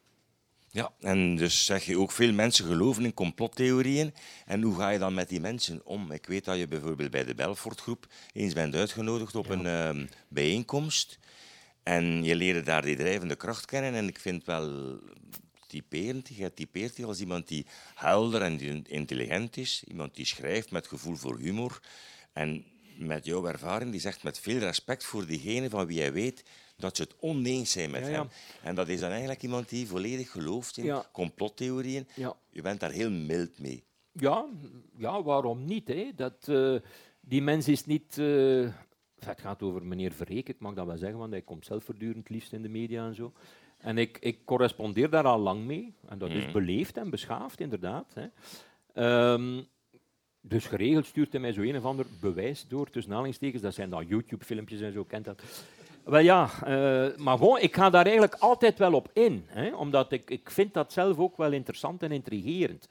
[0.75, 4.15] Ja, en dus zeg je ook, veel mensen geloven in complottheorieën.
[4.47, 6.13] En hoe ga je dan met die mensen om?
[6.13, 11.19] Ik weet dat je bijvoorbeeld bij de Belfortgroep eens bent uitgenodigd op een uh, bijeenkomst.
[11.83, 13.95] En je leerde daar die drijvende kracht kennen.
[13.95, 14.99] En ik vind wel
[15.67, 19.85] typerend, je typeert die als iemand die helder en intelligent is.
[19.89, 21.81] Iemand die schrijft met gevoel voor humor.
[22.33, 22.65] En
[22.97, 26.43] met jouw ervaring, die zegt met veel respect voor diegene van wie jij weet
[26.83, 28.29] dat ze het oneens zijn met hem.
[28.63, 32.07] En dat is dan eigenlijk iemand die volledig gelooft in complottheorieën.
[32.51, 33.85] Je bent daar heel mild mee.
[34.13, 34.47] Ja,
[34.97, 35.89] ja waarom niet?
[35.89, 36.11] Hè?
[36.15, 36.79] Dat, uh,
[37.21, 38.17] die mens is niet...
[38.17, 38.69] Uh,
[39.19, 42.29] het gaat over meneer Verreken, ik mag dat wel zeggen, want hij komt zelf voortdurend
[42.29, 43.33] liefst in de media en zo.
[43.79, 45.95] En ik, ik correspondeer daar al lang mee.
[46.09, 46.53] En dat is mhm.
[46.53, 48.15] beleefd en beschaafd, inderdaad.
[48.15, 49.33] Hè.
[49.33, 49.67] Um,
[50.41, 53.63] dus geregeld stuurt hij mij zo een of ander bewijs door, tussen aanhalingstekens.
[53.63, 55.43] Dat zijn dan YouTube-filmpjes en zo, kent dat.
[56.05, 59.45] Wel ja, uh, maar gewoon, ik ga daar eigenlijk altijd wel op in.
[59.47, 62.89] Hè, omdat ik, ik vind dat zelf ook wel interessant en intrigerend.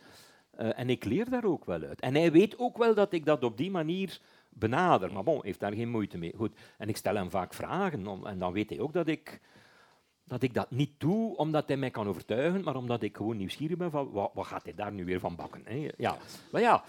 [0.60, 2.00] Uh, en ik leer daar ook wel uit.
[2.00, 4.19] En hij weet ook wel dat ik dat op die manier
[4.50, 5.13] benader.
[5.13, 6.34] Maar bon, heeft daar geen moeite mee.
[6.38, 6.56] Goed.
[6.78, 8.08] En ik stel hem vaak vragen.
[8.08, 9.39] Om, en dan weet hij ook dat ik,
[10.24, 13.78] dat ik dat niet doe omdat hij mij kan overtuigen, maar omdat ik gewoon nieuwsgierig
[13.78, 15.62] ben van wat, wat gaat hij daar nu weer van bakken.
[15.65, 15.89] Hè?
[15.97, 16.17] Ja.
[16.52, 16.84] Maar ja,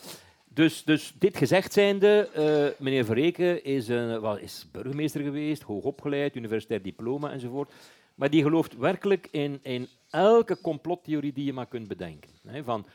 [0.54, 6.82] dus, dus dit gezegd zijnde, uh, meneer Verreken is, een, is burgemeester geweest, hoogopgeleid, universitair
[6.82, 7.72] diploma enzovoort.
[8.14, 12.30] Maar die gelooft werkelijk in, in elke complottheorie die je maar kunt bedenken.
[12.46, 12.86] Hè, van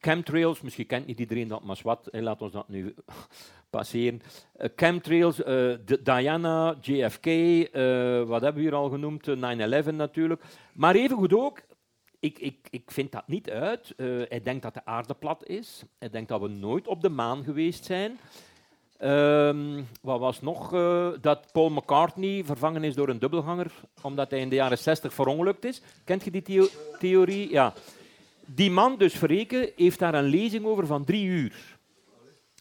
[0.00, 2.94] chemtrails, misschien kent niet iedereen dat, maar wat, laat ons dat nu
[3.70, 4.22] passeren.
[4.60, 7.26] Uh, chemtrails, uh, Diana, JFK,
[8.26, 9.32] wat hebben we hier al genoemd, 9-11
[9.94, 10.42] natuurlijk.
[10.72, 11.60] Maar evengoed ook
[12.22, 13.94] ik, ik, ik vind dat niet uit.
[13.96, 15.82] Uh, hij denkt dat de aarde plat is.
[15.98, 18.18] Hij denkt dat we nooit op de maan geweest zijn.
[19.00, 20.72] Um, wat was nog?
[20.74, 25.14] Uh, dat Paul McCartney vervangen is door een dubbelganger, omdat hij in de jaren 60
[25.14, 25.82] verongelukt is.
[26.04, 26.66] Kent je die theo
[26.98, 27.50] theorie?
[27.50, 27.72] Ja.
[28.46, 31.78] Die man, dus Verreken, heeft daar een lezing over van drie uur.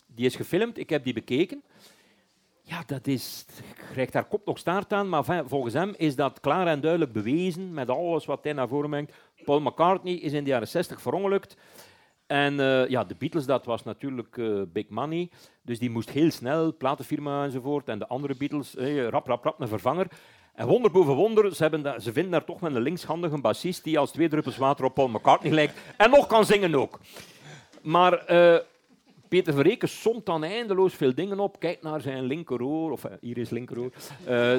[0.05, 1.63] Die is gefilmd, ik heb die bekeken.
[2.61, 3.45] Ja, dat is,
[3.91, 7.73] krijgt daar kop nog staart aan, maar volgens hem is dat klaar en duidelijk bewezen
[7.73, 9.13] met alles wat hij naar voren brengt.
[9.43, 11.57] Paul McCartney is in de jaren 60 verongelukt.
[12.27, 15.29] En uh, ja, de Beatles, dat was natuurlijk uh, big money.
[15.61, 17.87] Dus die moest heel snel, platenfirma enzovoort.
[17.87, 20.07] En de andere Beatles, hey, rap, rap, rap, een vervanger.
[20.53, 23.99] En wonder boven wonder, ze, hebben ze vinden daar toch wel een linkshandige bassist die
[23.99, 25.73] als twee druppels water op Paul McCartney lijkt.
[25.97, 26.99] En nog kan zingen ook.
[27.81, 28.25] Maar
[29.31, 31.59] Peter Verreken somt dan eindeloos veel dingen op.
[31.59, 33.91] Kijk naar zijn linkeroor, of hier is linkeroor.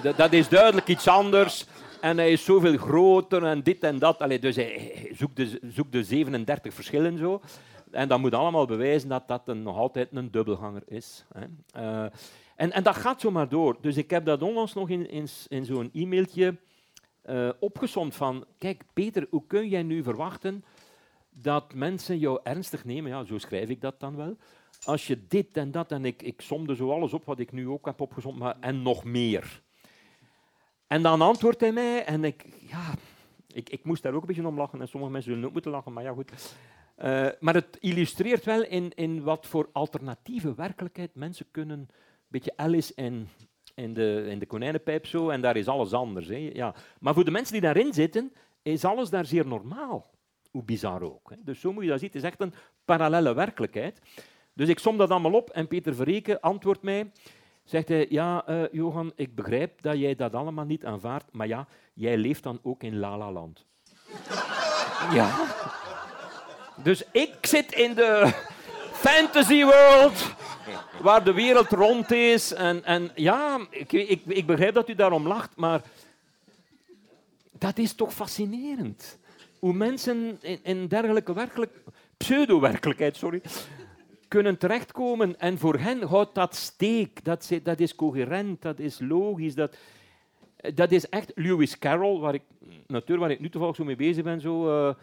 [0.02, 1.66] Dat, dat is duidelijk iets anders.
[2.00, 4.18] En hij is zoveel groter en dit en dat.
[4.18, 7.40] Allee, dus hij zoekt de, zoekt de 37 verschillen zo.
[7.90, 11.24] En dat moet allemaal bewijzen dat dat een, nog altijd een dubbelganger is.
[11.32, 11.46] Hè.
[11.76, 12.11] Uh,
[12.56, 13.76] en, en dat gaat zomaar door.
[13.80, 16.56] Dus ik heb dat onlangs nog in, in, in zo'n e-mailtje
[17.26, 18.44] uh, opgezomd van...
[18.58, 20.64] Kijk, Peter, hoe kun jij nu verwachten
[21.30, 23.11] dat mensen jou ernstig nemen?
[23.11, 24.37] Ja, zo schrijf ik dat dan wel.
[24.85, 25.92] Als je dit en dat...
[25.92, 28.83] En ik, ik somde zo alles op wat ik nu ook heb opgezomd, maar en
[28.83, 29.62] nog meer.
[30.87, 32.95] En dan antwoordt hij mij en ik, ja,
[33.53, 35.71] ik, ik moest daar ook een beetje om lachen en sommige mensen zullen ook moeten
[35.71, 36.57] lachen, maar ja goed.
[36.99, 41.88] Uh, maar het illustreert wel in, in wat voor alternatieve werkelijkheid mensen kunnen, een
[42.29, 43.29] beetje Alice en
[43.75, 46.29] in de, in de konijnenpijp zo, en daar is alles anders.
[46.29, 46.51] Hè.
[46.53, 46.75] Ja.
[47.01, 50.11] Maar voor de mensen die daarin zitten, is alles daar zeer normaal.
[50.51, 51.31] Hoe bizar ook.
[51.31, 51.37] Hè.
[51.45, 52.09] Dus zo moet je dat zien.
[52.09, 54.01] Het is echt een parallele werkelijkheid.
[54.54, 57.10] Dus ik som dat allemaal op en Peter Verreken antwoordt mij
[57.64, 61.66] zegt hij, ja, uh, Johan, ik begrijp dat jij dat allemaal niet aanvaardt, maar ja,
[61.94, 63.64] jij leeft dan ook in Lala Land.
[65.18, 65.46] ja.
[66.82, 68.32] Dus ik zit in de
[68.92, 70.34] fantasy world
[71.00, 72.52] waar de wereld rond is.
[72.52, 75.82] En, en ja, ik, ik, ik begrijp dat u daarom lacht, maar
[77.58, 79.18] dat is toch fascinerend.
[79.58, 81.72] Hoe mensen in, in dergelijke werkelijk,
[82.16, 83.42] pseudo-werkelijkheid sorry,
[84.33, 85.38] kunnen terechtkomen.
[85.38, 87.25] En voor hen houdt dat steek.
[87.25, 89.55] Dat, dat is coherent, dat is logisch.
[89.55, 89.77] Dat,
[90.75, 92.42] dat is echt Lewis Carroll, waar ik,
[92.87, 94.40] natuurlijk waar ik nu toevallig zo mee bezig ben.
[94.40, 94.95] Zo, uh,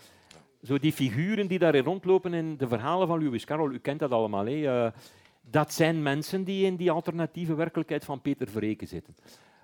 [0.64, 4.12] zo die figuren die daarin rondlopen in de verhalen van Lewis Carroll, u kent dat
[4.12, 4.46] allemaal.
[4.46, 4.86] Hè?
[4.86, 4.92] Uh,
[5.42, 9.16] dat zijn mensen die in die alternatieve werkelijkheid van Peter Verreken zitten.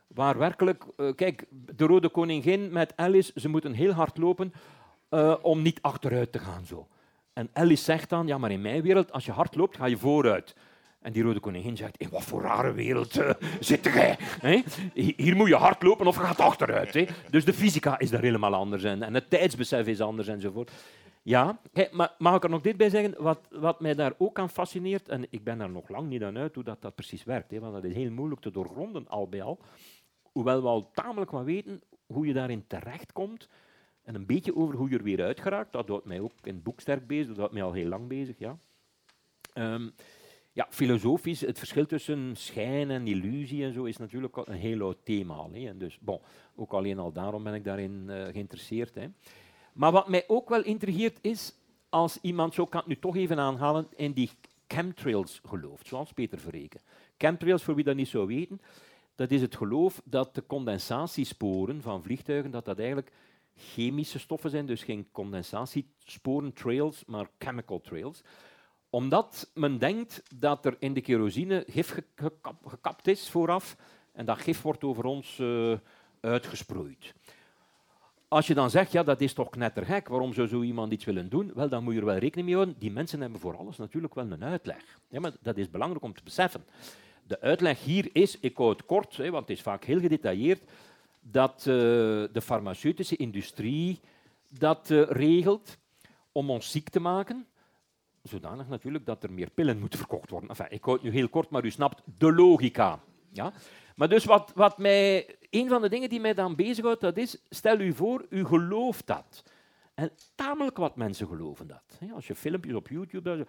[0.08, 4.54] Waar werkelijk, uh, kijk, de Rode Koningin met Alice, ze moeten heel hard lopen
[5.42, 6.66] om niet achteruit te gaan.
[6.66, 6.88] Zo.
[7.36, 9.98] En Alice zegt dan, ja, maar in mijn wereld, als je hard loopt, ga je
[9.98, 10.56] vooruit.
[11.02, 14.18] En die rode koningin zegt, in wat voor rare wereld uh, zit jij?
[14.94, 17.10] Hier moet je hard lopen of gaat achteruit.
[17.30, 20.72] Dus de fysica is daar helemaal anders en, het tijdsbesef is anders enzovoort.
[21.22, 21.60] Ja,
[21.92, 23.24] maar mag ik er nog dit bij zeggen?
[23.24, 26.38] Wat, wat mij daar ook aan fascineert, en ik ben daar nog lang niet aan
[26.38, 29.42] uit hoe dat, dat precies werkt, want dat is heel moeilijk te doorgronden al bij
[29.42, 29.60] al.
[30.32, 33.50] Hoewel we al tamelijk wat weten hoe je daarin terechtkomt
[34.06, 35.74] en een beetje over hoe je er weer uit geraakt.
[35.74, 38.08] Dat houdt mij ook in het boek sterk bezig, dat houdt mij al heel lang
[38.08, 38.38] bezig.
[38.38, 38.58] Ja.
[39.54, 39.94] Um,
[40.52, 44.98] ja, filosofisch, het verschil tussen schijn en illusie en zo is natuurlijk een heel oud
[45.04, 45.50] thema.
[45.52, 45.68] Hè.
[45.68, 46.20] En dus, bon,
[46.56, 48.96] ook alleen al daarom ben ik daarin uh, geïnteresseerd.
[48.96, 49.08] Hè.
[49.74, 51.54] Maar wat mij ook wel intrigeert is,
[51.90, 54.30] als iemand, zo kan het nu toch even aanhalen, in die
[54.68, 56.82] chemtrails gelooft, zoals Peter Verreken.
[57.18, 58.62] Chemtrails, voor wie dat niet zou weten,
[59.16, 63.12] dat is het geloof dat de condensatiesporen van vliegtuigen, dat dat eigenlijk
[63.56, 68.24] chemische stoffen zijn, dus geen condensatiesporen, trails, maar chemical trails
[68.96, 72.02] omdat men denkt dat er in de kerosine gif
[72.66, 73.76] gekapt is vooraf
[74.12, 75.78] en dat gif wordt over ons uh,
[76.20, 77.14] uitgesproeid.
[78.28, 81.30] Als je dan zegt, ja, dat is toch knettergek, waarom zou zo iemand iets willen
[81.30, 81.52] doen?
[81.56, 82.76] Wel, dan moet je er wel rekening mee houden.
[82.80, 85.00] Die mensen hebben voor alles natuurlijk wel een uitleg.
[85.10, 86.66] Ja, maar dat is belangrijk om te beseffen.
[87.28, 90.64] De uitleg hier is, ik hou het kort, hè, want het is vaak heel gedetailleerd,
[91.32, 91.76] dat uh,
[92.32, 94.00] de farmaceutische industrie
[94.60, 95.78] dat uh, regelt
[96.32, 97.48] om ons ziek te maken
[98.28, 100.50] zodanig natuurlijk dat er meer pillen moeten verkocht worden.
[100.50, 103.00] Enfin, ik hou het nu heel kort, maar u snapt de logica.
[103.32, 103.54] Ja?
[103.96, 107.38] Maar dus wat, wat mij, een van de dingen die mij dan bezighoudt, dat is,
[107.50, 109.44] stel u voor, u gelooft dat.
[109.94, 112.00] En tamelijk wat mensen geloven dat.
[112.14, 113.48] Als je filmpjes op YouTube,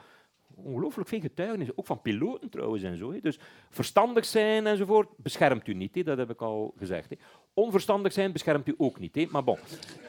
[0.54, 3.20] ongelooflijk veel getuigenissen, ook van piloten trouwens en zo.
[3.20, 3.38] Dus
[3.70, 7.14] verstandig zijn enzovoort beschermt u niet, dat heb ik al gezegd.
[7.58, 9.58] Onverstandig zijn beschermt u ook niet, maar bon.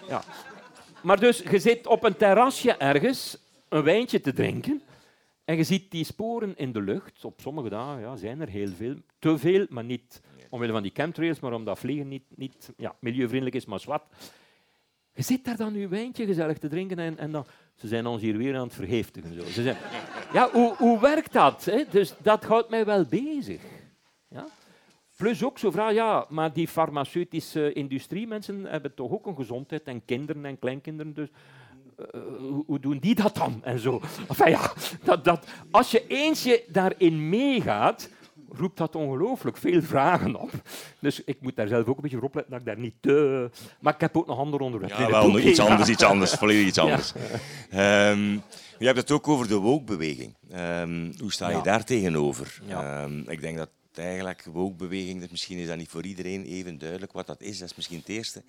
[0.08, 0.24] Ja.
[1.04, 3.38] Maar dus, je zit op een terrasje ergens
[3.70, 4.82] een wijntje te drinken.
[5.46, 7.26] En je ziet die sporen in de lucht.
[7.26, 8.96] Op sommige dagen ja, zijn er heel veel.
[9.20, 13.56] Te veel, maar niet omwille van die chemtrails, maar omdat vliegen niet, niet ja, milieuvriendelijk
[13.56, 14.04] is, maar zwart.
[15.14, 17.46] Je zit daar dan je wijntje gezellig te drinken en, en dan...
[17.76, 19.34] Ze zijn ons hier weer aan het vergiftigen.
[19.34, 19.46] Zo.
[19.46, 19.76] Ze
[20.34, 21.66] ja, hoe, hoe werkt dat?
[21.66, 21.84] Hè?
[21.90, 23.62] Dus dat houdt mij wel bezig.
[24.28, 24.48] Ja?
[25.18, 29.84] Plus ook zo vraag, ja, maar die farmaceutische industrie, mensen hebben toch ook een gezondheid
[29.84, 31.14] en kinderen en kleinkinderen.
[31.14, 31.28] Dus
[32.00, 32.22] uh,
[32.66, 33.60] hoe, doen die dat dan?
[33.64, 34.02] En zo.
[34.28, 34.72] Enfin, ja,
[35.04, 38.10] dat, dat, als je eens je daarin meegaat,
[38.50, 40.52] roept dat ongelooflijk veel vragen op.
[41.00, 43.50] Dus ik moet daar zelf ook een beetje op opletten dat ik daar niet te...
[43.80, 45.00] Maar ik heb ook nog andere onderwerpen.
[45.00, 47.14] Ja, wel, iets anders, iets anders, volledig iets anders.
[47.70, 48.12] Ja.
[48.12, 48.42] Um,
[48.80, 50.36] je hebt het ook over de woke-beweging.
[50.54, 51.62] Um, hoe sta je ja.
[51.62, 52.60] daar tegenover?
[52.66, 53.04] Ja.
[53.04, 57.28] Um, ik denk dat eigenlijk woke-beweging, misschien is dat niet voor iedereen even duidelijk wat
[57.28, 57.60] dat is.
[57.60, 58.44] Dat is misschien het eerste.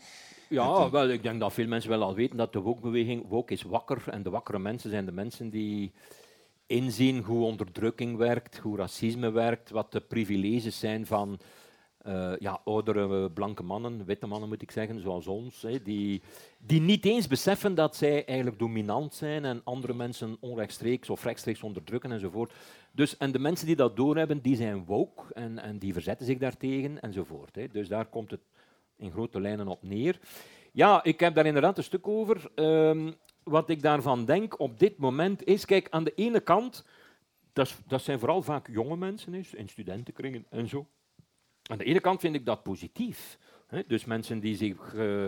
[0.49, 3.63] Ja, wel, ik denk dat veel mensen wel al weten dat de woke-beweging, woke is
[3.63, 5.93] wakker, en de wakkere mensen zijn de mensen die
[6.67, 11.39] inzien hoe onderdrukking werkt, hoe racisme werkt, wat de privileges zijn van
[12.07, 16.23] uh, ja, oudere blanke mannen, witte mannen moet ik zeggen, zoals ons, hè, die,
[16.59, 21.63] die niet eens beseffen dat zij eigenlijk dominant zijn en andere mensen onrechtstreeks of rechtstreeks
[21.63, 22.53] onderdrukken enzovoort.
[22.93, 26.39] Dus, en de mensen die dat doorhebben, die zijn woke en, en die verzetten zich
[26.39, 27.55] daartegen enzovoort.
[27.55, 27.69] Hè.
[27.69, 28.41] Dus daar komt het
[28.97, 30.19] in grote lijnen op neer.
[30.73, 32.51] Ja, ik heb daar inderdaad een stuk over.
[32.55, 36.85] Um, wat ik daarvan denk op dit moment is, kijk, aan de ene kant,
[37.53, 40.87] dat, dat zijn vooral vaak jonge mensen in studentenkringen en zo.
[41.69, 43.39] Aan de ene kant vind ik dat positief.
[43.67, 43.83] Hè?
[43.87, 45.27] Dus mensen die zich uh,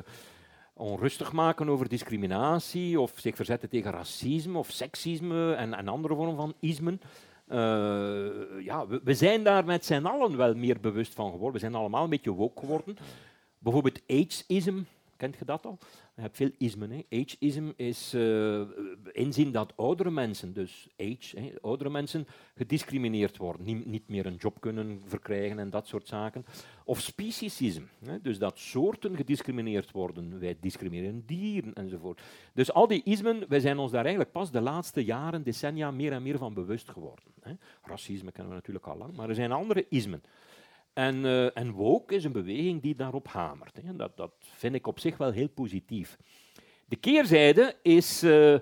[0.72, 6.36] onrustig maken over discriminatie of zich verzetten tegen racisme of seksisme en, en andere vormen
[6.36, 7.00] van ismen.
[7.48, 7.56] Uh,
[8.64, 11.52] ja, we, we, zijn daar met z'n allen wel meer bewust van geworden.
[11.52, 12.96] We zijn allemaal een beetje woke geworden.
[13.58, 14.82] Bijvoorbeeld ageism,
[15.16, 15.78] kent je dat al?
[16.20, 16.90] Je hebt veel ismen.
[16.90, 17.20] Hè.
[17.20, 18.62] Ageism is uh,
[19.12, 23.66] inzien dat oudere mensen, dus age, hè, oudere mensen, gediscrimineerd worden.
[23.66, 26.44] Niet, niet, meer een job kunnen verkrijgen en dat soort zaken.
[26.84, 30.38] Of speciesism, hè, dus dat soorten gediscrimineerd worden.
[30.38, 32.20] Wij discrimineren dieren enzovoort.
[32.54, 36.12] Dus al die ismen, wij zijn ons daar eigenlijk pas de laatste jaren, decennia, meer
[36.12, 37.24] en meer van bewust geworden.
[37.40, 37.52] Hè.
[37.82, 40.22] Racisme kennen we natuurlijk al lang, maar er zijn andere ismen.
[41.00, 43.76] En, uh, en woke is een beweging die daarop hamert.
[43.82, 43.96] Hè.
[43.96, 46.18] Dat, dat vind ik op zich wel heel positief.
[46.84, 48.58] De keerzijde is, uh,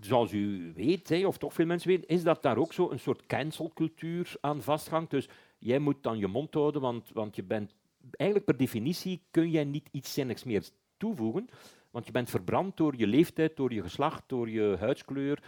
[0.00, 2.98] zoals u weet, hè, of toch veel mensen weten, is dat daar ook zo een
[2.98, 5.10] soort cancelcultuur aan vasthangt.
[5.10, 5.28] Dus
[5.58, 7.74] jij moet dan je mond houden, want, want je bent
[8.10, 11.48] eigenlijk per definitie kun jij niet iets zinnigs meer toevoegen,
[11.90, 15.42] want je bent verbrand door je leeftijd, door je geslacht, door je huidskleur,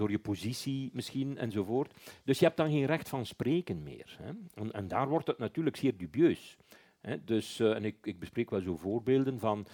[0.00, 1.94] door je positie misschien enzovoort.
[2.24, 4.16] Dus je hebt dan geen recht van spreken meer.
[4.22, 4.32] Hè.
[4.54, 6.56] En, en, daar wordt het natuurlijk zeer dubieus.
[7.00, 7.24] Hè.
[7.24, 9.66] Dus, uh, en ik, ik, bespreek wel zo voorbeelden van.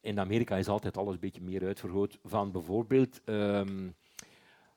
[0.00, 2.18] In Amerika is altijd alles een beetje meer uitvergroot.
[2.22, 3.94] Van bijvoorbeeld um,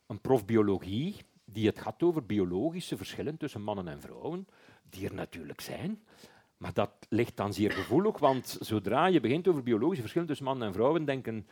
[0.07, 1.15] een prof biologie
[1.45, 4.47] die het gaat over biologische verschillen tussen mannen en vrouwen,
[4.89, 6.01] die er natuurlijk zijn.
[6.57, 10.67] Maar dat ligt dan zeer gevoelig, want zodra je begint over biologische verschillen tussen mannen
[10.67, 11.47] en vrouwen, denken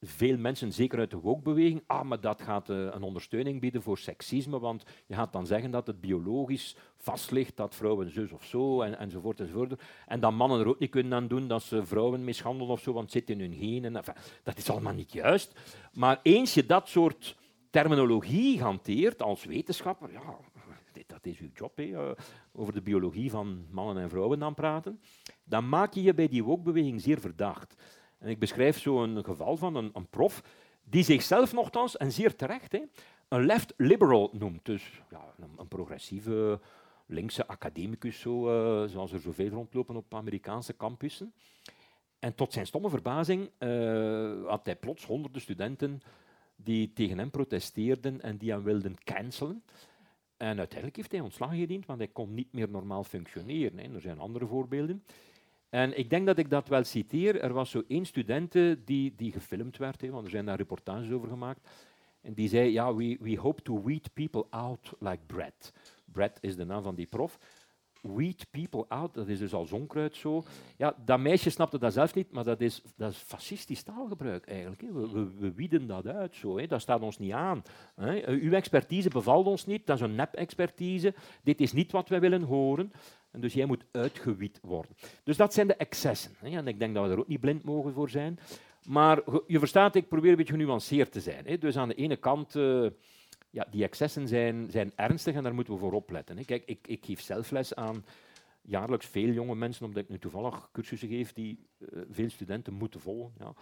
[0.00, 3.98] veel mensen, zeker uit de woke-beweging, ah, maar dat gaat uh, een ondersteuning bieden voor
[3.98, 8.44] seksisme, want je gaat dan zeggen dat het biologisch vast ligt dat vrouwen zus of
[8.44, 9.82] zo, en, enzovoort, enzovoort.
[10.06, 12.92] En dat mannen er ook niet kunnen aan doen dat ze vrouwen mishandelen of zo,
[12.92, 13.92] want het zit in hun genen.
[14.42, 15.58] Dat is allemaal niet juist.
[15.92, 17.36] Maar eens je dat soort
[17.70, 20.36] terminologie hanteert als wetenschapper, ja,
[21.06, 22.10] dat is uw job, hè, eh,
[22.52, 25.00] over de biologie van mannen en vrouwen dan praten,
[25.44, 27.74] dan maak je je bij die woke-beweging zeer verdacht.
[28.18, 30.42] En ik beschrijf zo een geval van een, een prof
[30.84, 32.82] die zichzelf nogthans, en zeer terecht, hè,
[33.28, 34.64] een left liberal noemt.
[34.64, 36.60] Dus ja, een, een progressieve
[37.06, 38.48] linkse academicus, zo,
[38.82, 41.32] uh, zoals er zoveel rondlopen op Amerikaanse campussen.
[42.18, 46.00] En tot zijn stomme verbazing uh, had hij plots honderden studenten
[46.56, 49.64] die tegen hem protesteerden en die hem wilden cancelen.
[50.36, 53.78] En uiteindelijk heeft hij ontslag gediend, want hij kon niet meer normaal functioneren.
[53.78, 53.94] Hè.
[53.94, 55.04] Er zijn andere voorbeelden.
[55.68, 57.40] En ik denk dat ik dat wel citeer.
[57.40, 58.52] Er was zo één student
[58.84, 61.68] die, die gefilmd werd, hè, want er zijn daar reportages over gemaakt.
[62.20, 65.72] En die zei, ja, we, we hope to weed people out like bread.
[66.04, 67.38] Bread is de naam van die prof
[68.14, 70.44] weed people out, dat is dus al zonkruid zo.
[70.76, 74.80] Ja, dat meisje snapte dat zelf niet, maar dat is, dat is fascistisch taalgebruik eigenlijk.
[74.80, 74.92] Hè.
[74.92, 76.66] We, we, we, wieden dat uit zo, hè.
[76.66, 77.62] dat staat ons niet aan.
[77.94, 78.28] Hè.
[78.28, 81.14] Uw expertise bevalt ons niet, dat is een nep-expertise.
[81.42, 82.92] Dit is niet wat wij willen horen.
[83.40, 84.96] Dus jij moet uitgewied worden.
[85.24, 86.32] Dus dat zijn de excessen.
[86.38, 86.56] Hè.
[86.56, 88.38] En ik denk dat we er ook niet blind mogen voor zijn.
[88.88, 91.46] Maar je verstaat, ik probeer een beetje genuanceerd te zijn.
[91.46, 91.58] Hè.
[91.58, 92.54] Dus aan de ene kant...
[92.54, 92.90] Uh,
[93.50, 96.36] ja, die excessen zijn, zijn ernstig en daar moeten we voor opletten.
[96.36, 96.44] Hè.
[96.44, 98.04] Kijk, ik, ik geef zelf les aan
[98.62, 103.00] jaarlijks veel jonge mensen, omdat ik nu toevallig cursussen geef die uh, veel studenten moeten
[103.00, 103.32] volgen.
[103.38, 103.54] Ja.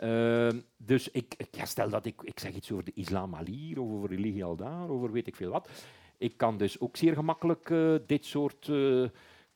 [0.00, 3.90] Uh, dus ik, ja, stel dat ik, ik zeg iets over de islam hier, of
[3.90, 5.68] over religie al daar, over weet ik veel wat.
[6.18, 8.70] Ik kan dus ook zeer gemakkelijk uh, dit soort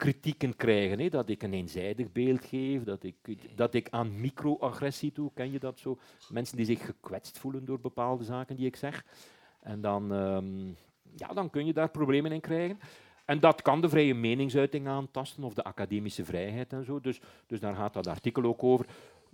[0.00, 0.98] kritieken krijgen.
[0.98, 1.08] Hè?
[1.08, 3.16] Dat ik een eenzijdig beeld geef, dat ik,
[3.56, 5.98] dat ik aan microagressie toe, ken je dat zo?
[6.28, 9.04] Mensen die zich gekwetst voelen door bepaalde zaken die ik zeg.
[9.61, 10.76] En dan, um,
[11.16, 12.78] ja, dan kun je daar problemen in krijgen.
[13.24, 17.00] En dat kan de vrije meningsuiting aantasten of de academische vrijheid en zo.
[17.00, 18.86] Dus, dus daar gaat dat artikel ook over.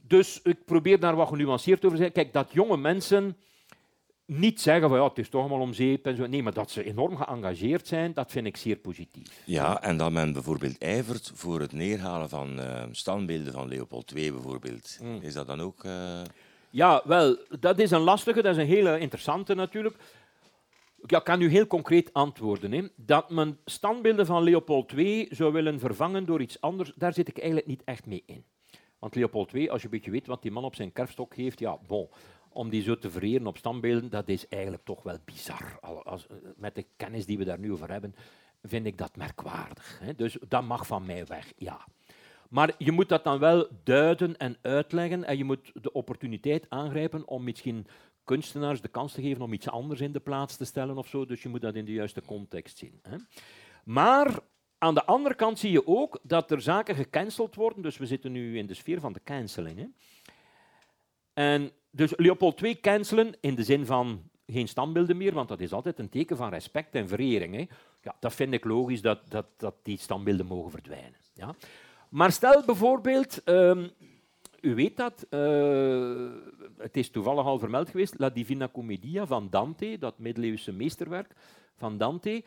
[0.07, 2.13] Dus ik probeer daar wat genuanceerd over te zijn.
[2.13, 3.37] Kijk, dat jonge mensen
[4.27, 6.27] niet zeggen van ja, het is toch allemaal om zeep en zo.
[6.27, 9.43] Nee, maar dat ze enorm geëngageerd zijn, dat vind ik zeer positief.
[9.45, 14.33] Ja, en dat men bijvoorbeeld ijvert voor het neerhalen van uh, standbeelden van Leopold II
[14.33, 14.99] bijvoorbeeld.
[15.03, 15.19] Mm.
[15.21, 15.85] Is dat dan ook...
[15.85, 16.21] Uh...
[16.71, 19.97] Ja, wel, dat is een lastige, dat is een hele interessante natuurlijk.
[21.07, 22.73] Ik kan u heel concreet antwoorden.
[22.73, 22.83] Hè.
[22.97, 27.39] Dat men standbeelden van Leopold II zou willen vervangen door iets anders, daar zit ik
[27.39, 28.45] eigenlijk niet echt mee in.
[28.99, 31.59] Want Leopold II, als je een beetje weet wat die man op zijn kerfstok heeft,
[31.59, 32.09] ja, bon,
[32.57, 35.79] om die zo te vereren op standbeelden, dat is eigenlijk toch wel bizar.
[36.05, 36.27] Als,
[36.57, 38.15] met de kennis die we daar nu over hebben,
[38.63, 39.99] vind ik dat merkwaardig.
[40.03, 40.15] Hè.
[40.15, 41.87] Dus dat mag van mij weg, ja.
[42.49, 47.29] Maar je moet dat dan wel duiden en uitleggen en je moet de opportuniteit aangrijpen
[47.29, 47.87] om misschien
[48.25, 51.27] kunstenaars de kans te geven om iets anders in de plaats te stellen of zo.
[51.27, 53.01] Dus je moet dat in de juiste context zien.
[53.03, 53.17] Hè.
[53.85, 54.39] Maar
[54.79, 57.83] aan de andere kant zie je ook dat er zaken gecanceld worden.
[57.83, 59.79] Dus we zitten nu in de sfeer van de canceling.
[59.79, 59.87] Hè.
[61.33, 65.73] En dus Leopold II cancelen in de zin van geen standbeelden meer, want dat is
[65.73, 67.55] altijd een teken van respect en verering.
[67.55, 67.67] Hè.
[68.03, 71.17] Ja, dat vind ik logisch dat, dat, dat die standbeelden mogen verdwijnen.
[71.35, 71.55] Ja.
[72.09, 73.91] Maar stel bijvoorbeeld, um,
[74.61, 76.31] u weet dat, uh,
[76.79, 81.35] het is toevallig al vermeld geweest, La Divina Commedia van Dante, dat middeleeuwse meesterwerk
[81.77, 82.45] van Dante.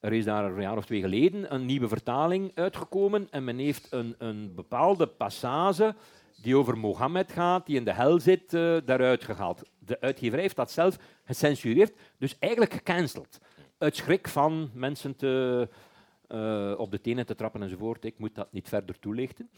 [0.00, 3.86] Er is daar een jaar of twee geleden een nieuwe vertaling uitgekomen en men heeft
[3.90, 5.94] een, een bepaalde passage
[6.42, 9.62] die over Mohammed gaat, die in de hel zit, uh, daaruit gehaald.
[9.78, 13.38] De uitgeverij heeft dat zelf gecensureerd, dus eigenlijk gecanceld.
[13.78, 15.68] Uit schrik van mensen te,
[16.28, 18.04] uh, op de tenen te trappen enzovoort.
[18.04, 19.50] Ik moet dat niet verder toelichten.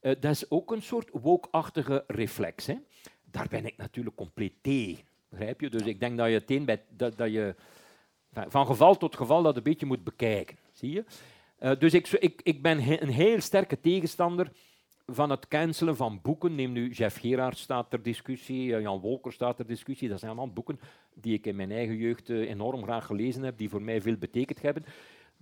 [0.00, 2.66] Uh, dat is ook een soort woke reflex.
[2.66, 2.76] Hè.
[3.24, 5.04] Daar ben ik natuurlijk compleet tegen.
[5.28, 5.70] Begrijp je?
[5.70, 7.54] Dus ik denk dat je het bij, dat, dat je
[8.32, 10.56] van geval tot geval dat een beetje moet bekijken.
[10.72, 11.04] Zie je?
[11.60, 14.52] Uh, dus ik, ik, ik ben he, een heel sterke tegenstander
[15.06, 16.54] van het cancelen van boeken.
[16.54, 20.08] Neem nu Jeff Gerard staat ter discussie, Jan Wolker staat ter discussie.
[20.08, 20.80] Dat zijn allemaal boeken
[21.14, 24.62] die ik in mijn eigen jeugd enorm graag gelezen heb, die voor mij veel betekend
[24.62, 24.84] hebben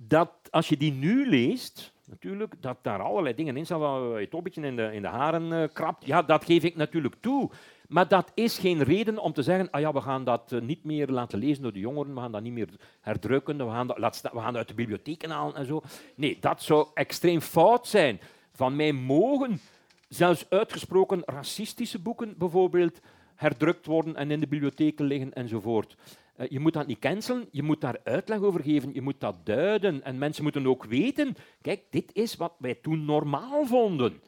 [0.06, 4.28] dat als je die nu leest, natuurlijk, dat daar allerlei dingen in staan waar je
[4.28, 6.06] toch een beetje in de, haren uh, krabt.
[6.06, 7.50] Ja, dat geef ik natuurlijk toe.
[7.88, 11.08] Maar dat is geen reden om te zeggen, ah ja, we gaan dat niet meer
[11.08, 12.68] laten lezen door de jongeren, we gaan dat niet meer
[13.00, 15.82] herdrukken, we gaan dat, we gaan dat uit de bibliotheken halen en zo.
[16.14, 18.20] Nee, dat zou extreem fout zijn.
[18.60, 19.60] Van mij mogen
[20.08, 23.00] zelfs uitgesproken racistische boeken bijvoorbeeld
[23.34, 25.96] herdrukt worden en in de bibliotheken liggen enzovoort.
[26.36, 29.46] Eh, je moet dat niet cancelen, je moet daar uitleg over geven, je moet dat
[29.46, 30.02] duiden.
[30.02, 34.22] En mensen moeten ook weten, kijk, dit is wat wij toen normaal vonden.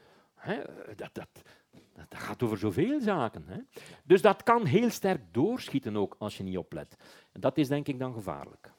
[0.96, 1.28] dat, dat,
[2.08, 3.68] dat, gaat over zoveel zaken.
[4.04, 6.96] Dus dat kan heel sterk doorschieten ook als je niet oplet.
[7.32, 8.72] Dat is denk ik dan gevaarlijk.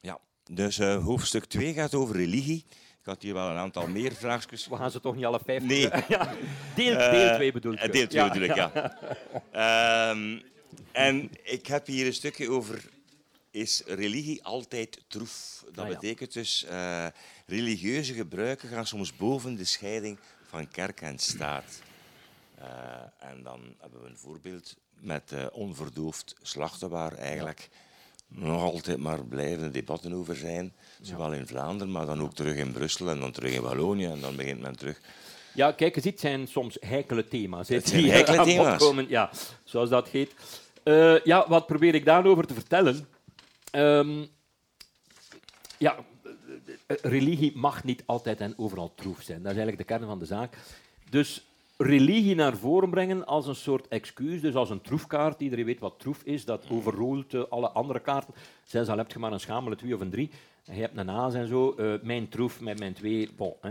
[0.00, 2.64] Ja, dus uh, hoofdstuk 2 gaat over religie.
[3.06, 4.66] Ik had hier wel een aantal meer vraagjes.
[4.68, 5.62] We gaan ze toch niet alle vijf...
[5.62, 5.88] Nee.
[6.08, 6.34] ja.
[6.74, 7.92] Deel 2 bedoel ik.
[7.92, 8.70] Deel 2 bedoel ik, ja.
[9.52, 10.10] ja.
[10.10, 10.42] um,
[10.92, 12.84] En ik heb hier een stukje over
[13.50, 15.64] is religie altijd troef.
[15.72, 17.06] Dat ah, betekent dus uh,
[17.46, 21.80] religieuze gebruiken gaan soms boven de scheiding van kerk en staat.
[22.58, 27.68] Uh, en dan hebben we een voorbeeld met uh, onverdoofd slachten, waar eigenlijk
[28.28, 30.72] nog altijd maar blijvende debatten over zijn.
[31.00, 34.20] Zowel in Vlaanderen, maar dan ook terug in Brussel en dan terug in Wallonië en
[34.20, 35.00] dan begint men terug.
[35.54, 37.68] Ja, kijk, je ziet, het zijn soms heikele thema's.
[37.68, 38.72] Het zijn heikele thema's.
[38.72, 39.30] Opkomen, ja,
[39.64, 40.34] zoals dat heet.
[40.84, 43.08] Uh, ja, wat probeer ik daarover te vertellen?
[43.72, 44.28] Um,
[45.78, 45.96] ja,
[46.86, 49.42] religie mag niet altijd en overal troef zijn.
[49.42, 50.56] Dat is eigenlijk de kern van de zaak.
[51.10, 51.46] Dus
[51.76, 55.40] religie naar voren brengen als een soort excuus, dus als een troefkaart.
[55.40, 58.34] Iedereen weet wat troef is, dat overroelt uh, alle andere kaarten.
[58.64, 60.30] Zelfs al heb je maar een schamele twee of een drie,
[60.64, 63.54] en je hebt een aas en zo, uh, mijn troef met mijn twee, bon.
[63.60, 63.70] Hè.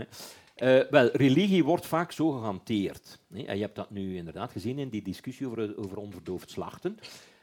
[0.58, 3.18] Uh, wel, religie wordt vaak zo gehanteerd.
[3.30, 6.98] En je hebt dat nu inderdaad gezien in die discussie over, over onverdoofd slachten.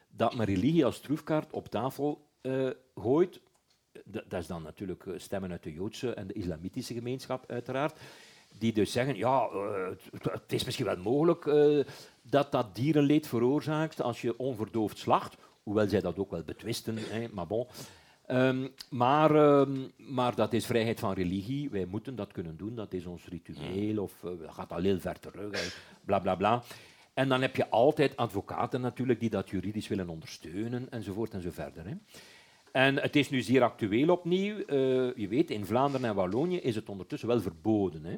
[0.09, 3.41] Dat men religie als troefkaart op tafel uh, gooit.
[4.05, 7.99] Dat is dan natuurlijk eh, stemmen uit de Joodse en de islamitische gemeenschap, uiteraard.
[8.63, 9.87] Die dus zeggen, ja, uh,
[10.31, 11.51] het is misschien wel mogelijk
[12.21, 15.37] dat dat dierenleed veroorzaakt als je onverdoofd slacht.
[15.63, 17.67] Hoewel zij dat ook wel betwisten, hè, maar bon.
[18.27, 21.69] Um, maar, um, maar dat is vrijheid van religie.
[21.69, 22.75] Wij moeten dat kunnen doen.
[22.75, 24.03] Dat is ons ritueel.
[24.03, 25.81] Of uh, gaat al heel ver terug.
[26.05, 26.63] Bla bla bla.
[27.13, 30.87] En dan heb je altijd advocaten natuurlijk die dat juridisch willen ondersteunen.
[30.89, 31.85] Enzovoort en zo verder.
[31.85, 31.93] Hè.
[32.71, 34.57] En het is nu zeer actueel opnieuw.
[35.15, 38.05] Je weet, in Vlaanderen en Wallonië is het ondertussen wel verboden.
[38.05, 38.17] Hè.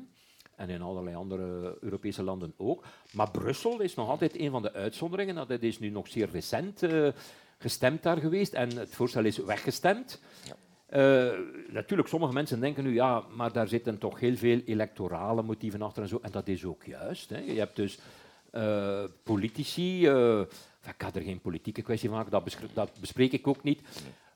[0.56, 2.86] En in allerlei andere Europese landen ook.
[3.12, 5.48] Maar Brussel is nog altijd een van de uitzonderingen.
[5.48, 6.84] Dat is nu nog zeer recent.
[6.84, 7.08] Uh,
[7.58, 10.22] gestemd daar geweest en het voorstel is weggestemd.
[10.44, 10.56] Ja.
[10.90, 11.40] Uh,
[11.70, 16.04] natuurlijk, sommige mensen denken nu, ja, maar daar zitten toch heel veel electorale motieven achter
[16.04, 16.20] en zo.
[16.22, 17.30] En dat is ook juist.
[17.30, 17.38] Hè.
[17.38, 18.00] Je hebt dus
[18.54, 20.08] uh, politici,
[20.88, 23.82] ik kan er geen politieke kwestie van maken, dat, dat bespreek ik ook niet.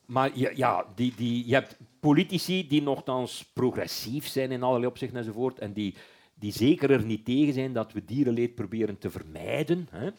[0.09, 5.17] Maar je, ja, die, die, je hebt politici die nogthans progressief zijn in allerlei opzichten
[5.17, 5.95] enzovoort, en die,
[6.33, 9.87] die zeker er niet tegen zijn dat we dierenleed proberen te vermijden.
[9.91, 10.09] Hè.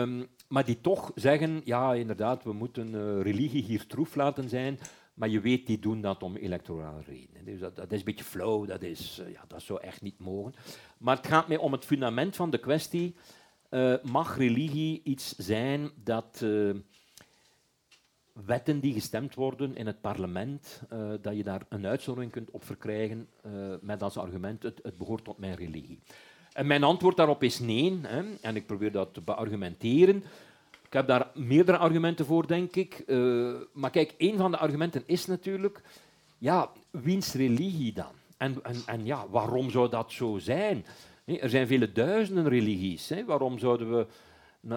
[0.00, 4.78] Um, maar die toch zeggen, ja, inderdaad, we moeten uh, religie hier troef laten zijn,
[5.14, 7.44] maar je weet, die doen dat om electorale redenen.
[7.44, 10.18] Dus dat, dat is een beetje flauw, dat, is, uh, ja, dat zou echt niet
[10.18, 10.54] mogen.
[10.98, 13.14] Maar het gaat mij om het fundament van de kwestie.
[13.70, 16.44] Uh, mag religie iets zijn dat
[18.44, 20.82] wetten die gestemd worden in het parlement,
[21.20, 23.28] dat je daar een uitzondering kunt op verkrijgen
[23.80, 25.98] met als argument het, het behoort tot mijn religie?
[26.52, 27.98] En mijn antwoord daarop is nee.
[28.02, 28.22] Hè.
[28.40, 30.24] En ik probeer dat te beargumenteren.
[30.82, 33.02] Ik heb daar meerdere argumenten voor, denk ik.
[33.06, 35.82] Uh, maar kijk, een van de argumenten is natuurlijk,
[36.38, 38.12] ja, wiens religie dan?
[38.36, 40.84] En, en, en ja, waarom zou dat zo zijn?
[41.24, 43.08] Er zijn vele duizenden religies.
[43.08, 43.24] Hè.
[43.24, 44.06] Waarom zouden we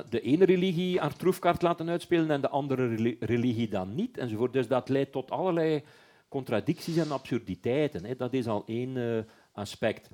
[0.09, 4.17] de ene religie haar troefkaart laten uitspelen en de andere religie dan niet?
[4.17, 4.53] Enzovoort.
[4.53, 5.83] Dus dat leidt tot allerlei
[6.29, 8.05] contradicties en absurditeiten.
[8.05, 8.15] Hè.
[8.15, 9.19] Dat is al één uh,
[9.51, 10.09] aspect.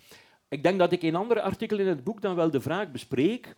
[0.49, 3.55] Ik denk dat ik in andere artikelen in het boek dan wel de vraag bespreek,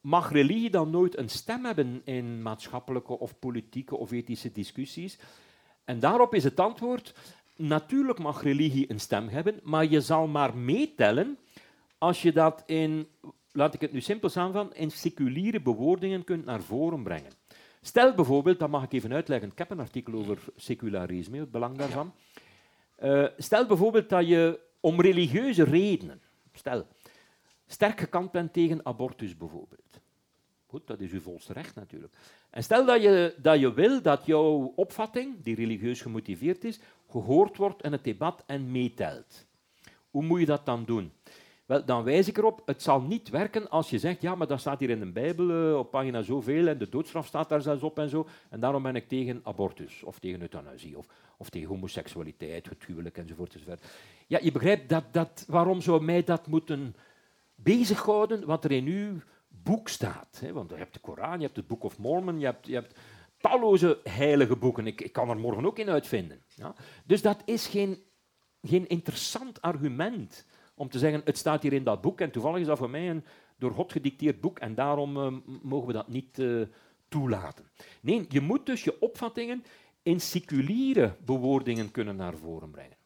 [0.00, 5.18] mag religie dan nooit een stem hebben in maatschappelijke of politieke of ethische discussies?
[5.84, 7.14] En daarop is het antwoord,
[7.56, 11.38] natuurlijk mag religie een stem hebben, maar je zal maar meetellen
[11.98, 13.08] als je dat in,
[13.58, 17.32] laat ik het nu simpel samenvatten, in seculiere bewoordingen kunt naar voren brengen.
[17.80, 21.76] Stel bijvoorbeeld, dat mag ik even uitleggen, ik heb een artikel over secularisme, het belang
[21.76, 22.14] daarvan.
[23.02, 26.20] Uh, stel bijvoorbeeld dat je om religieuze redenen,
[26.52, 26.86] stel,
[27.66, 30.00] sterk gekant bent tegen abortus bijvoorbeeld.
[30.66, 32.14] Goed, dat is uw volste recht natuurlijk.
[32.50, 36.80] En stel dat je, dat je wil dat jouw opvatting, die religieus gemotiveerd is,
[37.10, 39.46] gehoord wordt in het debat en meetelt.
[40.10, 41.12] Hoe moet je dat dan doen?
[41.68, 44.60] Wel, dan wijs ik erop, het zal niet werken als je zegt, ja, maar dat
[44.60, 47.82] staat hier in de Bijbel uh, op pagina zoveel en de doodstraf staat daar zelfs
[47.82, 51.06] op en zo, en daarom ben ik tegen abortus, of tegen euthanasie, of,
[51.36, 53.84] of tegen homoseksualiteit, het huwelijk enzovoort, enzovoort.
[54.26, 56.96] Ja, je begrijpt, dat, dat, waarom zou mij dat moeten
[57.54, 60.40] bezighouden wat er in uw boek staat?
[60.40, 60.52] Hè?
[60.52, 62.98] Want je hebt de Koran, je hebt het Book of Mormon, je hebt, je hebt
[63.38, 64.86] talloze heilige boeken.
[64.86, 66.42] Ik, ik kan er morgen ook in uitvinden.
[66.54, 66.74] Ja?
[67.04, 68.02] Dus dat is geen,
[68.62, 70.46] geen interessant argument
[70.78, 73.10] om te zeggen, het staat hier in dat boek en toevallig is dat voor mij
[73.10, 73.24] een
[73.56, 76.66] door God gedicteerd boek en daarom uh, mogen we dat niet uh,
[77.08, 77.64] toelaten.
[78.00, 79.64] Nee, je moet dus je opvattingen
[80.02, 82.96] in seculiere bewoordingen kunnen naar voren brengen.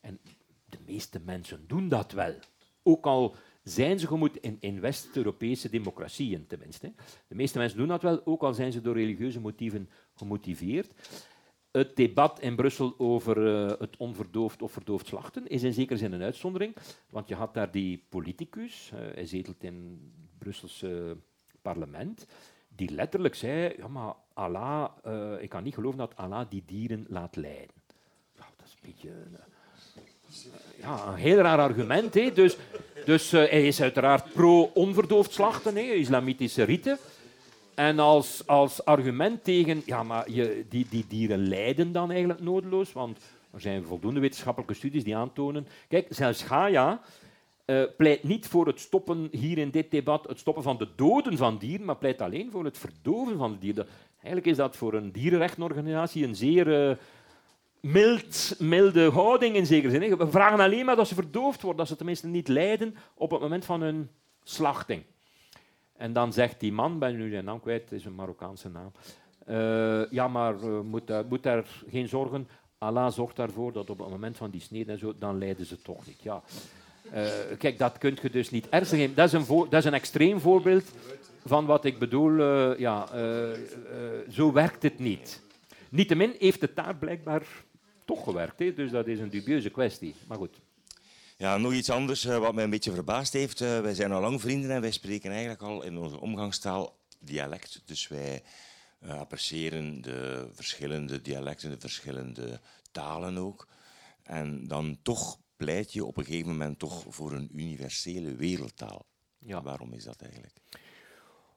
[0.00, 0.20] En
[0.64, 2.34] de meeste mensen doen dat wel.
[2.82, 6.92] Ook al zijn ze gemoed in, in West-Europese democratieën tenminste.
[7.28, 10.92] De meeste mensen doen dat wel, ook al zijn ze door religieuze motieven gemotiveerd.
[11.72, 16.12] Het debat in Brussel over uh, het onverdoofd of verdoofd slachten is in zekere zin
[16.12, 16.76] een uitzondering,
[17.10, 21.16] want je had daar die politicus, uh, hij zetelt in het Brusselse
[21.62, 22.26] parlement,
[22.68, 27.06] die letterlijk zei, ja maar Allah, uh, ik kan niet geloven dat Allah die dieren
[27.08, 27.82] laat lijden.
[28.36, 29.10] Dat is een beetje
[30.80, 32.14] ja, een heel raar argument.
[32.14, 32.32] Hè.
[32.32, 32.56] Dus,
[33.04, 36.98] dus hij is uiteraard pro-onverdoofd slachten, hè, islamitische riten.
[37.74, 42.92] En als, als argument tegen, ja, maar je, die, die dieren lijden dan eigenlijk nodeloos,
[42.92, 43.18] want
[43.52, 45.66] er zijn voldoende wetenschappelijke studies die aantonen.
[45.88, 47.00] Kijk, zelfs Gaia
[47.66, 51.36] uh, pleit niet voor het stoppen hier in dit debat, het stoppen van de doden
[51.36, 53.86] van dieren, maar pleit alleen voor het verdoven van de dieren.
[54.12, 56.96] Eigenlijk is dat voor een dierenrechtenorganisatie een zeer uh,
[57.80, 60.16] mild, milde houding in zekere zin.
[60.16, 63.40] We vragen alleen maar dat ze verdoofd worden, dat ze tenminste niet lijden op het
[63.40, 64.10] moment van hun
[64.42, 65.02] slachting.
[66.02, 68.92] En dan zegt die man, ben nu zijn naam kwijt, het is een Marokkaanse naam.
[69.48, 72.48] Uh, ja, maar moet, uh, moet daar geen zorgen.
[72.78, 75.82] Allah zorgt daarvoor dat op het moment van die snede en zo, dan lijden ze
[75.82, 76.22] toch niet.
[76.22, 76.42] Ja.
[77.58, 80.92] kijk, dat kun je dus niet ernstig Dat is een, dat is een extreem voorbeeld
[81.44, 82.38] van wat ik bedoel.
[82.78, 83.06] ja,
[84.30, 85.42] zo werkt het niet.
[85.88, 87.42] Niettemin heeft het daar blijkbaar
[88.04, 88.58] toch gewerkt.
[88.58, 88.74] Hè?
[88.74, 90.14] Dus dat is een dubieuze kwestie.
[90.26, 90.60] Maar goed.
[91.42, 93.60] Ja, nog iets anders uh, wat mij een beetje verbaasd heeft.
[93.60, 97.82] Uh, wij zijn al lang vrienden en wij spreken eigenlijk al in onze omgangstaal dialect.
[97.84, 98.42] Dus wij
[99.00, 102.60] uh, appreciëren de verschillende dialecten, de verschillende
[102.92, 103.68] talen ook.
[104.22, 109.06] En dan toch pleit je op een gegeven moment toch voor een universele wereldtaal.
[109.38, 109.62] Ja.
[109.62, 110.54] Waarom is dat eigenlijk?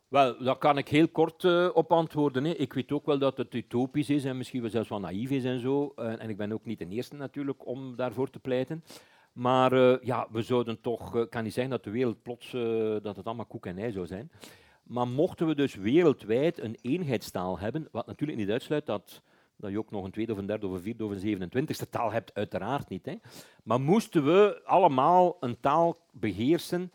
[0.08, 2.44] Wel, daar kan ik heel kort uh, op antwoorden.
[2.44, 2.52] Hè.
[2.52, 5.44] Ik weet ook wel dat het utopisch is en misschien wel zelfs wel naïef is
[5.44, 5.94] en zo.
[5.96, 8.84] Uh, en ik ben ook niet de eerste natuurlijk om daarvoor te pleiten.
[9.36, 12.52] Maar uh, ja, we zouden toch, ik kan niet zeggen dat de wereld plots,
[13.02, 14.32] dat het allemaal koek en ei zou zijn.
[14.84, 19.22] Maar mochten we dus wereldwijd een eenheidstaal hebben, wat natuurlijk niet uitsluit dat,
[19.56, 21.90] dat je ook nog een tweede of een derde of een vierde of een zevenentwintigste
[21.90, 23.06] taal hebt, uiteraard niet.
[23.06, 23.16] Hè.
[23.64, 26.92] Maar moesten we allemaal een taal beheersen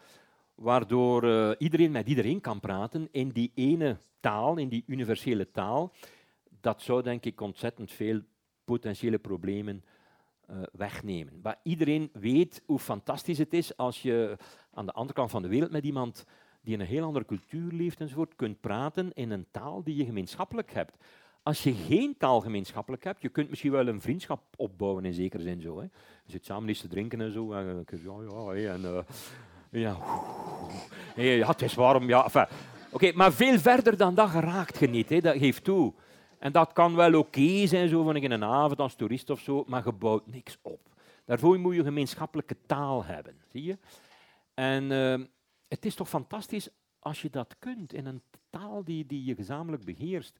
[0.54, 5.92] waardoor iedereen met iedereen kan praten in die ene taal, in die universele taal,
[6.60, 8.20] dat zou denk ik ontzettend veel
[8.64, 9.84] potentiële problemen
[10.72, 11.40] wegnemen.
[11.42, 14.36] Maar iedereen weet hoe fantastisch het is als je
[14.74, 16.24] aan de andere kant van de wereld met iemand
[16.62, 20.04] die in een heel andere cultuur leeft enzovoort, kunt praten in een taal die je
[20.04, 20.96] gemeenschappelijk hebt.
[21.42, 25.42] Als je geen taal gemeenschappelijk hebt, je kunt misschien wel een vriendschap opbouwen in zekere
[25.42, 25.60] zin.
[25.60, 25.82] Zo, hè.
[26.24, 27.52] Je zit samen iets te drinken en zo.
[27.52, 28.98] En, ja, ja, en, uh,
[29.70, 29.96] ja.
[31.22, 32.08] ja, het is warm.
[32.08, 32.48] Ja.
[32.90, 35.20] Oké, maar veel verder dan dat geraakt je niet, hè.
[35.20, 35.92] dat geeft toe.
[36.40, 39.64] En dat kan wel oké zijn, zo van in een avond als toerist of zo,
[39.66, 40.80] maar je bouwt niks op.
[41.24, 43.78] Daarvoor moet je gemeenschappelijke taal hebben, zie je?
[44.54, 45.26] En uh,
[45.68, 46.68] het is toch fantastisch
[46.98, 50.38] als je dat kunt in een taal die, die je gezamenlijk beheerst.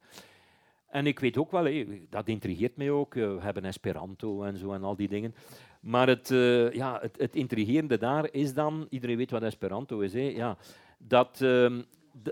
[0.86, 3.14] En ik weet ook wel, hé, dat intrigeert mij ook.
[3.14, 5.34] We hebben Esperanto en zo en al die dingen.
[5.80, 10.12] Maar het, uh, ja, het, het, intrigerende daar is dan, iedereen weet wat Esperanto is,
[10.12, 10.56] hè, ja,
[10.98, 11.78] dat, uh,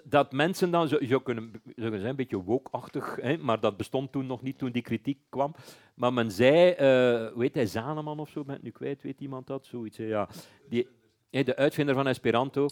[0.05, 4.43] dat mensen dan, zo, kunnen, zo zijn een beetje woke-achtig, maar dat bestond toen nog
[4.43, 5.55] niet toen die kritiek kwam.
[5.95, 9.47] Maar men zei, uh, weet hij, Zaneman of zo, ben ik nu kwijt, weet iemand
[9.47, 9.67] dat?
[9.67, 10.29] Zoiets, ja.
[10.69, 10.89] Die,
[11.31, 12.69] de uitvinder van Esperanto.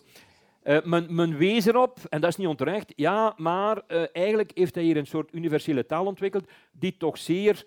[0.64, 4.74] Uh, men, men, wees erop, en dat is niet onterecht, ja, maar uh, eigenlijk heeft
[4.74, 7.64] hij hier een soort universele taal ontwikkeld die toch zeer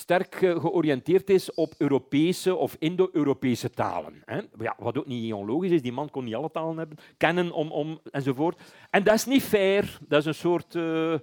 [0.00, 4.24] sterk georiënteerd is op Europese of Indo-Europese talen.
[4.58, 7.70] Ja, wat ook niet onlogisch is, die man kon niet alle talen hebben, kennen om,
[7.70, 8.60] om, enzovoort.
[8.90, 11.14] En dat is niet fair, dat is een soort uh,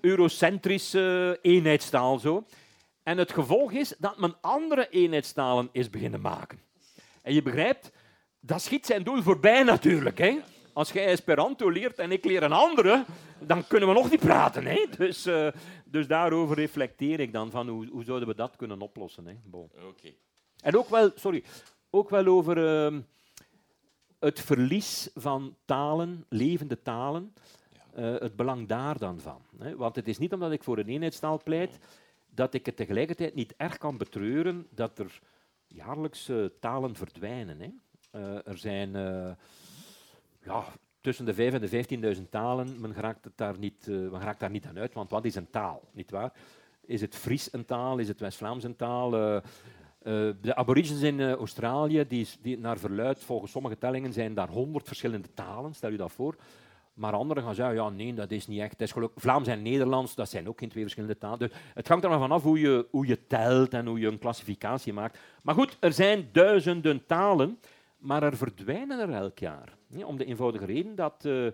[0.00, 2.18] eurocentrische eenheidstaal.
[2.18, 2.44] Zo.
[3.02, 6.58] En het gevolg is dat men andere eenheidstalen is beginnen maken.
[7.22, 7.92] En je begrijpt,
[8.40, 10.18] dat schiet zijn doel voorbij natuurlijk.
[10.18, 10.38] Hè?
[10.74, 13.04] Als jij Esperanto leert en ik leer een andere,
[13.38, 14.64] dan kunnen we nog niet praten.
[14.64, 14.86] Hè?
[14.96, 15.48] Dus, uh,
[15.84, 19.26] dus daarover reflecteer ik dan van hoe, hoe zouden we dat kunnen oplossen.
[19.26, 19.34] Hè?
[19.44, 19.70] Bon.
[19.88, 20.16] Okay.
[20.60, 21.44] En ook wel, sorry,
[21.90, 22.58] ook wel over
[22.92, 22.98] uh,
[24.18, 27.34] het verlies van talen, levende talen,
[27.98, 29.42] uh, het belang daar dan van.
[29.58, 29.76] Hè?
[29.76, 31.78] Want het is niet omdat ik voor een eenheidstaal pleit,
[32.30, 35.20] dat ik het tegelijkertijd niet erg kan betreuren dat er
[35.66, 37.60] jaarlijks talen verdwijnen.
[37.60, 37.68] Hè?
[38.20, 38.96] Uh, er zijn
[40.44, 40.64] ja,
[41.00, 42.80] tussen de 5 en de 15.000 talen.
[42.80, 45.34] Men raakt, het daar niet, uh, men raakt daar niet aan uit, want wat is
[45.34, 45.88] een taal?
[45.92, 46.32] Niet waar?
[46.86, 47.98] Is het Fries een taal?
[47.98, 49.42] Is het West-Vlaams een taal?
[50.40, 55.28] de aborigines in Australië, die, die, naar verluid, volgens sommige tellingen, zijn daar 100 verschillende
[55.34, 55.74] talen.
[55.74, 56.36] Stel je dat voor.
[56.94, 58.80] Maar anderen gaan zeggen, ja, nee, dat is niet echt.
[58.80, 61.38] Is Vlaams en Nederlands, dat zijn ook geen twee verschillende talen.
[61.38, 64.18] Dus het hangt er maar vanaf hoe je, hoe je telt en hoe je een
[64.18, 65.18] klassificatie maakt.
[65.42, 67.58] Maar goed, er zijn duizenden talen
[68.04, 69.76] maar er verdwijnen er elk jaar.
[70.02, 71.50] Om de eenvoudige reden dat uh,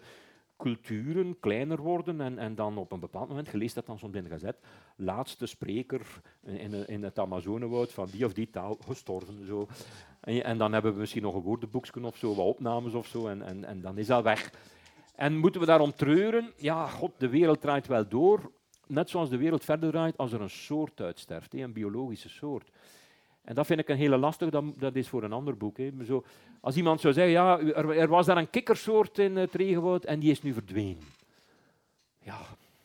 [0.60, 4.24] culturen kleiner worden en, en dan op een bepaald moment, geleest dat dan soms in
[4.24, 4.56] de gazet,
[4.96, 9.46] laatste spreker in, in het Amazonewoud van die of die taal gestorven.
[9.46, 9.68] Zo.
[10.20, 13.26] En, en, dan hebben we misschien nog een woordenboekje of zo, wat opnames of zo,
[13.26, 14.52] en, en, en dan is dat weg.
[15.14, 16.52] En moeten we daarom treuren?
[16.56, 18.52] Ja, god, de wereld draait wel door,
[18.86, 22.70] net zoals de wereld verder draait als er een soort uitsterft, een biologische soort.
[23.42, 25.76] En dat vind ik een hele lastig, dat, dat is voor een ander boek.
[25.76, 25.90] Hè.
[26.04, 26.24] Zo,
[26.60, 30.30] als iemand zou zeggen, ja, er, was daar een kikkersoort in het regenwoud en die
[30.30, 31.02] is nu verdwenen.
[32.22, 32.38] Ja,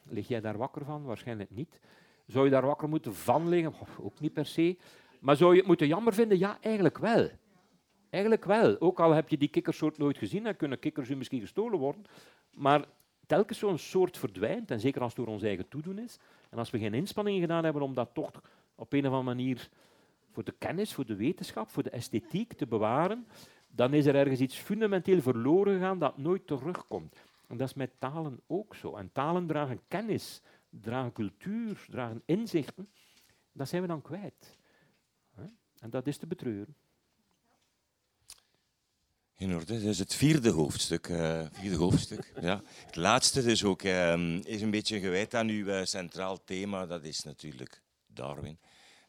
[0.03, 1.03] lig jij daar wakker van?
[1.03, 1.79] Waarschijnlijk niet.
[2.25, 3.73] Zou je daar wakker moeten van liggen?
[4.01, 4.77] Ook niet per se.
[5.19, 6.37] Maar zou je het moeten jammer vinden?
[6.37, 7.29] Ja, eigenlijk wel.
[8.09, 8.79] Eigenlijk wel.
[8.79, 12.03] Ook al heb je die kikkersoort nooit gezien, dan kunnen kikkers u misschien gestolen worden.
[12.51, 12.85] Maar
[13.25, 16.69] telkens zo'n soort verdwijnt, en zeker als het door ons eigen toedoen is, en als
[16.69, 18.41] we geen inspanningen gedaan hebben om dat toch
[18.75, 19.69] op een of andere manier
[20.35, 23.27] voor de kennis, voor de wetenschap, voor de esthetiek te bewaren,
[23.67, 27.15] dan is er ergens iets fundamenteel verloren gegaan dat nooit terugkomt.
[27.47, 28.95] En dat is met talen ook zo.
[28.95, 32.89] En talen dragen kennis, dragen cultuur, dragen inzichten.
[33.51, 34.57] Dat zijn we dan kwijt.
[35.79, 36.75] En dat is te betreuren.
[39.37, 41.07] In orde, dat is het vierde hoofdstuk.
[41.07, 42.61] Uh, vierde hoofdstuk ja.
[42.85, 47.03] Het laatste dus ook, uh, is een beetje gewijd aan uw uh, centraal thema, dat
[47.03, 48.57] is natuurlijk Darwin.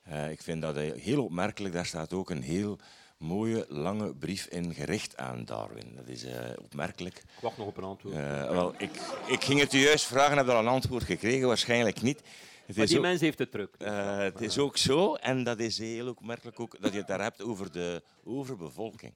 [0.08, 1.74] Uh, ik vind dat heel opmerkelijk.
[1.74, 2.78] Daar staat ook een heel
[3.18, 5.92] mooie, lange brief in gericht aan Darwin.
[5.96, 6.32] Dat is uh,
[6.62, 7.16] opmerkelijk.
[7.16, 8.14] Ik wacht nog op een antwoord.
[8.14, 8.90] Uh, wel, ik,
[9.26, 11.46] ik ging het u juist vragen, heb al een antwoord gekregen?
[11.46, 12.22] Waarschijnlijk niet.
[12.66, 13.74] Het maar die ook, mens heeft het druk.
[13.78, 17.42] Het is ook zo, en dat is heel opmerkelijk ook, dat je het daar hebt
[17.42, 19.14] over de overbevolking.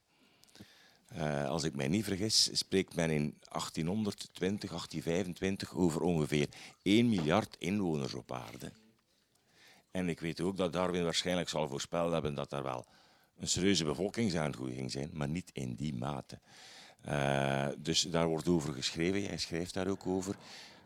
[1.16, 6.48] Uh, als ik mij niet vergis, spreekt men in 1820, 1825 over ongeveer
[6.82, 8.72] 1 miljard inwoners op aarde.
[9.90, 12.86] En ik weet ook dat Darwin waarschijnlijk zal voorspeld hebben dat er wel
[13.38, 16.38] een serieuze bevolkingsaangroei ging zijn, maar niet in die mate.
[17.08, 20.34] Uh, dus daar wordt over geschreven, jij schrijft daar ook over.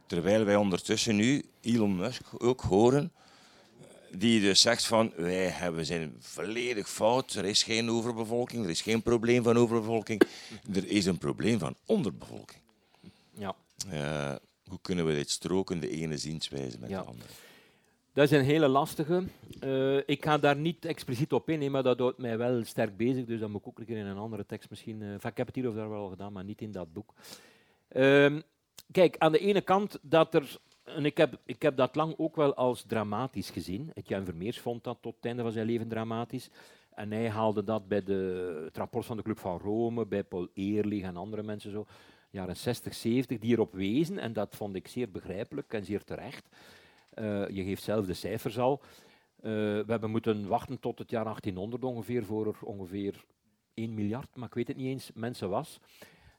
[0.06, 3.12] Terwijl wij ondertussen nu Elon Musk ook horen,
[4.10, 8.82] die dus zegt van wij hebben, zijn volledig fout, er is geen overbevolking, er is
[8.82, 10.22] geen probleem van overbevolking,
[10.74, 12.60] er is een probleem van onderbevolking.
[13.30, 13.54] Ja.
[13.92, 14.34] Uh,
[14.68, 17.00] hoe kunnen we dit stroken, de ene zienswijze met ja.
[17.00, 17.28] de andere?
[18.14, 19.22] Dat is een hele lastige.
[19.64, 23.24] Uh, ik ga daar niet expliciet op in, maar dat houdt mij wel sterk bezig.
[23.24, 25.00] Dus dat moet ik ook een keer in een andere tekst misschien.
[25.00, 27.14] Uh, ik heb het hier of daar wel gedaan, maar niet in dat boek.
[27.92, 28.36] Uh,
[28.92, 30.58] kijk, aan de ene kant dat er.
[30.84, 33.92] En ik heb, ik heb dat lang ook wel als dramatisch gezien.
[34.04, 36.50] Jan Vermeers vond dat tot het einde van zijn leven dramatisch.
[36.94, 40.48] En hij haalde dat bij de, het rapport van de Club van Rome, bij Paul
[40.54, 41.86] Eerlich en andere mensen zo,
[42.30, 44.18] jaren 60, 70, die erop wezen.
[44.18, 46.48] En dat vond ik zeer begrijpelijk en zeer terecht.
[47.14, 48.80] Uh, je geeft zelf de cijfers al.
[48.82, 53.24] Uh, we hebben moeten wachten tot het jaar 1800 ongeveer voor er ongeveer
[53.74, 55.80] 1 miljard, maar ik weet het niet eens, mensen was.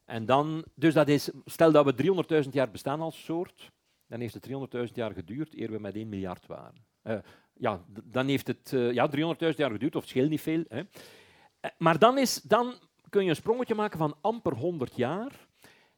[0.06, 3.72] En dan, dus dat is, stel dat we 300.000 jaar bestaan als soort,
[4.08, 4.48] dan heeft het
[4.88, 6.86] 300.000 jaar geduurd eer we met 1 miljard waren.
[7.04, 7.18] Uh,
[7.54, 10.64] ja, dan heeft het ja, 300.000 jaar geduurd, of scheelt niet veel.
[10.68, 10.82] Hè.
[11.78, 12.74] maar dan, is, dan
[13.10, 15.45] kun je een sprongetje maken van amper 100 jaar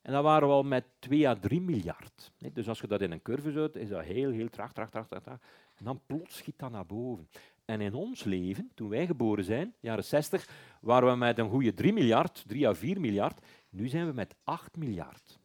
[0.08, 2.32] en dat waren we al met 2 à 3 miljard.
[2.54, 5.08] Dus als je dat in een curve zet, is dat heel, heel traag, traag, traag,
[5.08, 5.40] traag.
[5.76, 7.30] En dan plots schiet dat naar boven.
[7.66, 10.50] En in ons leven, toen wij geboren zijn, jaren 60,
[10.82, 14.36] waren we met een goede 3 miljard, 3 à 4 miljard, Nu zijn we met
[14.44, 15.40] 8 miljard.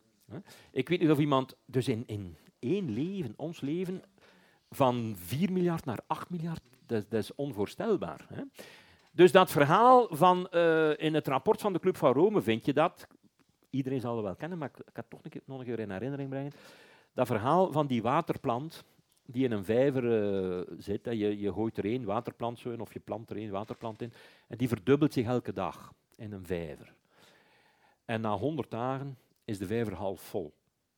[0.70, 4.02] Ik weet niet of iemand, dus in, in één leven, ons leven,
[4.70, 8.26] van 4 miljard naar 8 miljard, dat, is onvoorstelbaar.
[9.12, 12.72] Dus dat verhaal van uh, in het rapport van de Club van Rome vind je
[12.72, 13.06] dat,
[13.72, 16.28] iedereen zal het wel kennen, maar ik, kan het toch nog een keer in herinnering
[16.28, 16.52] brengen,
[17.12, 18.84] dat verhaal van die waterplant
[19.26, 21.04] die in een vijver uh, zit.
[21.04, 24.12] Je, je gooit er één waterplant zo in, of je plant er één waterplant in,
[24.48, 26.94] en die verdubbelt zich elke dag in een vijver.
[28.04, 30.54] En na 100 dagen is de vijver half vol.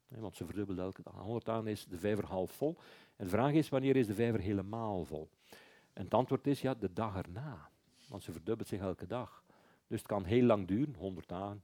[0.08, 1.14] Want ze verdubbelt elke dag.
[1.14, 2.76] Na 100 dagen is de vijver half vol.
[3.16, 5.28] En de vraag is, wanneer is de vijver helemaal vol?
[5.92, 7.68] En het antwoord is, ja, de dag erna.
[8.08, 9.42] Want ze verdubbelt zich elke dag.
[9.86, 11.62] Dus het kan heel lang duren, 100 dagen.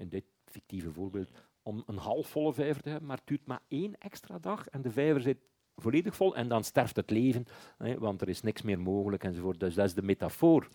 [0.00, 1.30] In dit fictieve voorbeeld,
[1.62, 4.90] om een halfvolle vijver te hebben, maar het duurt maar één extra dag en de
[4.90, 5.38] vijver zit
[5.76, 7.44] volledig vol en dan sterft het leven,
[7.78, 9.60] hè, want er is niks meer mogelijk enzovoort.
[9.60, 10.68] Dus dat is de metafoor.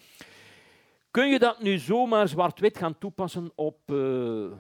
[1.12, 4.52] Kun je dat nu zomaar zwart-wit gaan toepassen op, uh,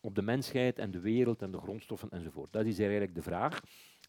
[0.00, 2.52] op de mensheid en de wereld en de grondstoffen enzovoort?
[2.52, 3.60] Dat is eigenlijk de vraag.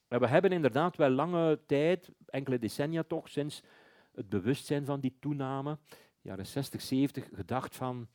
[0.08, 3.64] We hebben inderdaad wel lange tijd, enkele decennia toch, sinds
[4.16, 5.78] het bewustzijn van die toename,
[6.22, 8.08] jaren 60, 70, gedacht van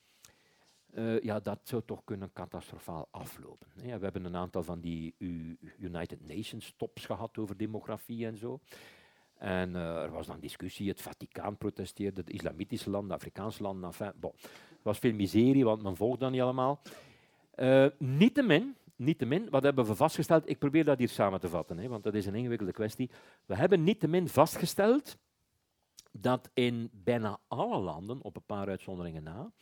[0.95, 3.67] uh, ja, dat zou toch kunnen catastrofaal aflopen.
[3.75, 5.15] We hebben een aantal van die
[5.79, 8.61] United Nations tops gehad over demografie en zo.
[9.35, 13.85] En uh, er was dan discussie, het Vaticaan protesteerde, de islamitische landen, de Afrikaanse landen.
[13.85, 14.13] Enfin,
[14.83, 16.81] was veel miserie, want men volgde dat niet allemaal.
[17.57, 20.49] Uh, niettemin, niettemin, wat hebben we vastgesteld?
[20.49, 23.11] Ik probeer dat hier samen te vatten, hè, want dat is een ingewikkelde kwestie.
[23.47, 25.17] We hebben niettemin vastgesteld
[26.13, 29.53] dat in bijna alle landen, op een paar uitzonderingen na,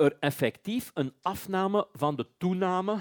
[0.00, 3.00] er effectief een afname van de toename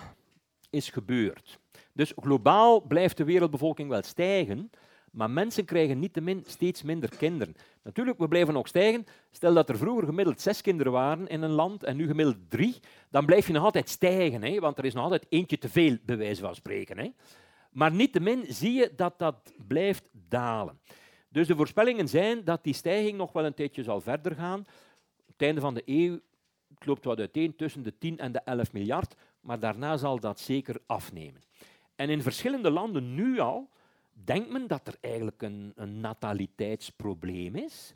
[0.70, 1.60] is gebeurd.
[1.94, 4.72] Dus globaal blijft de wereldbevolking wel stijgen,
[5.12, 7.56] maar mensen krijgen niettemin steeds minder kinderen.
[7.84, 9.06] Natuurlijk, we blijven nog stijgen.
[9.32, 12.80] Stel dat er vroeger gemiddeld zes kinderen waren in een land en nu gemiddeld drie,
[13.10, 14.60] dan blijf je nog altijd stijgen, hè?
[14.60, 16.98] want er is nog altijd eentje te veel, bij wijze van spreken.
[16.98, 17.12] Hè?
[17.72, 20.80] Maar niettemin zie je dat dat blijft dalen.
[21.30, 24.60] Dus de voorspellingen zijn dat die stijging nog wel een tijdje zal verder gaan.
[25.28, 26.20] Op het einde van de eeuw
[26.86, 30.82] loopt wat uiteen tussen de 10 en de 11 miljard, maar daarna zal dat zeker
[30.86, 31.42] afnemen.
[31.96, 33.70] En in verschillende landen nu al
[34.24, 37.94] denkt men dat er eigenlijk een, een nataliteitsprobleem is.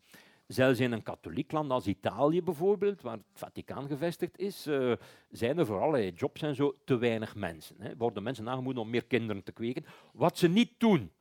[0.48, 4.94] Zelfs in een katholiek land als Italië bijvoorbeeld, waar het Vaticaan gevestigd is, uh,
[5.30, 7.76] zijn er voor allerlei jobs en zo te weinig mensen.
[7.80, 7.96] Hè.
[7.98, 11.12] Worden mensen aangemoedigd om meer kinderen te kweken, wat ze niet doen.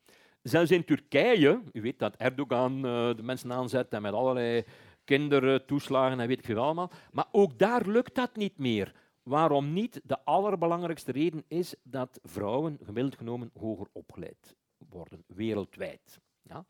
[0.43, 2.83] Zelfs in Turkije, u weet dat Erdogan uh,
[3.15, 4.65] de mensen aanzet en met allerlei
[5.19, 6.91] kindertoeslagen en weet ik veel allemaal.
[7.11, 8.93] Maar ook daar lukt dat niet meer.
[9.23, 10.01] Waarom niet?
[10.05, 14.57] De allerbelangrijkste reden is dat vrouwen gemiddeld genomen hoger opgeleid
[14.89, 16.21] worden, wereldwijd.
[16.43, 16.65] Ja.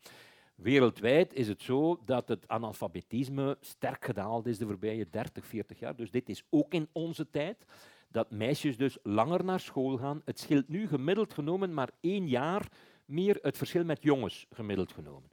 [0.55, 5.95] Wereldwijd is het zo dat het analfabetisme sterk gedaald is de voorbije 30, 40 jaar.
[5.95, 7.65] Dus dit is ook in onze tijd.
[8.07, 10.21] Dat meisjes dus langer naar school gaan.
[10.25, 12.71] Het scheelt nu gemiddeld genomen maar één jaar
[13.05, 15.31] meer het verschil met jongens gemiddeld genomen.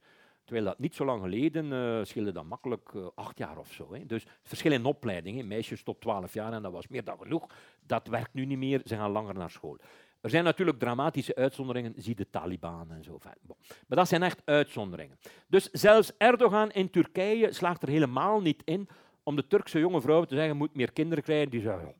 [0.50, 3.94] Terwijl dat niet zo lang geleden uh, scheelde dat makkelijk uh, acht jaar of zo.
[3.94, 4.06] Hè.
[4.06, 7.46] Dus verschil in opleiding, meisjes tot twaalf jaar, en dat was meer dan genoeg,
[7.86, 9.78] dat werkt nu niet meer, ze gaan langer naar school.
[10.20, 13.18] Er zijn natuurlijk dramatische uitzonderingen, zie de Taliban en zo.
[13.40, 13.56] Bon.
[13.86, 15.18] Maar dat zijn echt uitzonderingen.
[15.46, 18.88] Dus zelfs Erdogan in Turkije slaagt er helemaal niet in
[19.22, 21.50] om de Turkse jonge vrouwen te zeggen, moet meer kinderen krijgen.
[21.50, 21.94] Die zeggen,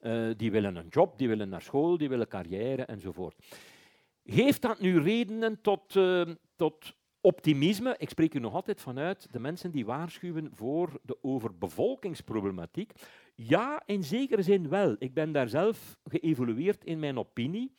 [0.00, 3.34] uh, die willen een job, die willen naar school, die willen carrière enzovoort.
[4.22, 5.96] Heeft dat nu redenen tot,
[6.56, 12.92] tot optimisme, ik spreek u nog altijd vanuit de mensen die waarschuwen voor de overbevolkingsproblematiek.
[13.34, 14.96] Ja, in zekere zin wel.
[14.98, 17.72] Ik ben daar zelf geëvolueerd in mijn opinie.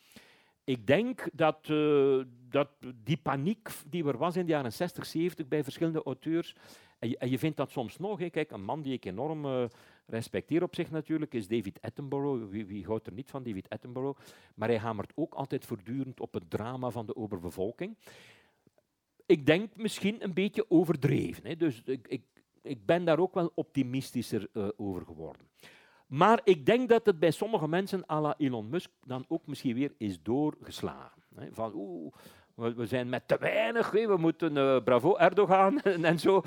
[0.63, 2.69] Ik denk dat, uh, dat
[3.03, 6.55] die paniek die er was in de jaren 60, 70 bij verschillende auteurs,
[6.99, 8.29] en je, vindt dat soms nog, hè.
[8.29, 9.63] kijk, een man die ik enorm uh,
[10.05, 12.49] respecteer op zich natuurlijk, is David Attenborough.
[12.49, 14.19] Wie houdt er niet van David Attenborough?
[14.55, 17.97] Maar hij hamert ook altijd voortdurend op het drama van de overbevolking
[19.29, 21.47] ik denk misschien een beetje overdreven.
[21.47, 21.55] Hè.
[21.55, 22.21] Dus ik,
[22.61, 25.41] ik, ben daar ook wel optimistischer uh, over geworden.
[26.07, 29.75] Maar ik denk dat het bij sommige mensen à la Elon Musk dan ook misschien
[29.75, 31.21] weer is doorgeslagen.
[31.35, 31.47] Hè.
[31.51, 32.13] Van oeh,
[32.55, 36.41] we zijn met te weinig, we moeten uh, bravo Erdogan en zo.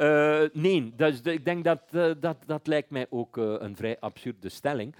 [0.00, 4.94] Uh, nee, ik denk dat, dat dat lijkt mij ook een vrij absurde stelling.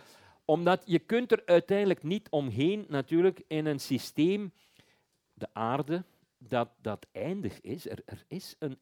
[0.45, 4.53] Omdat je kunt er uiteindelijk niet omheen natuurlijk in een systeem,
[5.35, 6.05] de aarde,
[6.49, 7.89] dat dat eindig is.
[7.89, 8.79] Er, er is een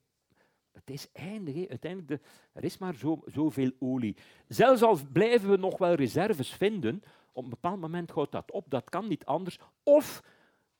[0.76, 1.68] het is eindig.
[1.68, 4.16] Uiteindelijk de, er is maar zo, zoveel olie.
[4.48, 7.02] Zelfs al blijven we nog wel reserves vinden,
[7.32, 8.64] op een bepaald moment houdt dat op.
[8.68, 9.58] Dat kan niet anders.
[9.82, 10.22] Of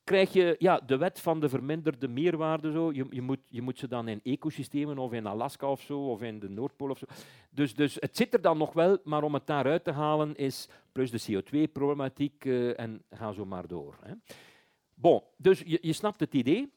[0.05, 2.73] krijg je ja, de wet van de verminderde meerwaarde.
[2.73, 2.93] Zo.
[2.93, 6.23] Je, je, moet, je moet ze dan in ecosystemen of in Alaska of zo, of
[6.23, 7.07] in de Noordpool of zo.
[7.51, 10.69] Dus, dus het zit er dan nog wel, maar om het daaruit te halen is
[10.93, 13.99] plus de CO2-problematiek uh, en ga zo maar door.
[14.03, 14.13] Hè.
[14.95, 16.73] Bon, dus je, je snapt het idee.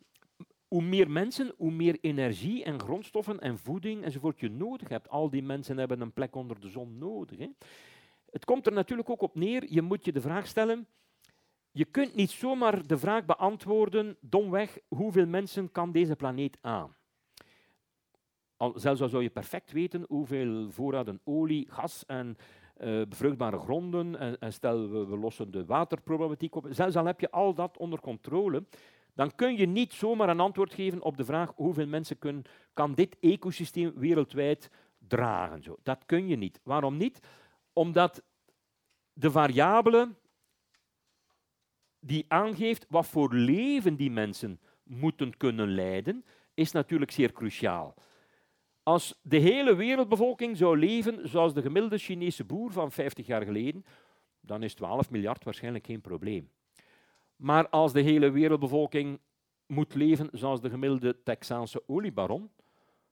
[0.70, 5.10] Hoe meer mensen, hoe meer energie en grondstoffen en voeding enzovoort je nodig hebt.
[5.10, 7.38] Al die mensen hebben een plek onder de zon nodig.
[7.38, 7.48] Hè.
[8.32, 10.88] Het komt er natuurlijk ook op neer, je moet je de vraag stellen,
[11.72, 16.96] je kunt niet zomaar de vraag beantwoorden, domweg, hoeveel mensen kan deze planeet aan?
[18.58, 22.38] Al, zelfs al zou je perfect weten hoeveel voorraden olie, gas en
[22.78, 27.20] uh, bevruchtbare gronden, en, en stel we, we, lossen de waterproblematiek op, zelfs al heb
[27.20, 28.64] je al dat onder controle,
[29.20, 32.44] dan kun je niet zomaar een antwoord geven op de vraag hoeveel mensen kunnen,
[32.74, 34.70] kan dit ecosysteem wereldwijd
[35.08, 35.64] dragen.
[35.64, 35.78] Zo.
[35.84, 36.60] Dat kun je niet.
[36.64, 37.20] Waarom niet?
[37.74, 38.24] Omdat
[39.14, 40.16] de variabele
[42.00, 47.94] die aangeeft wat voor leven die mensen moeten kunnen leiden, is natuurlijk zeer cruciaal.
[48.84, 53.86] Als de hele wereldbevolking zou leven zoals de gemiddelde Chinese boer van 50 jaar geleden,
[54.40, 56.52] dan is 12 miljard waarschijnlijk geen probleem.
[57.40, 59.20] Maar als de hele wereldbevolking
[59.66, 62.52] moet leven zoals de gemiddelde Texaanse oliebaron,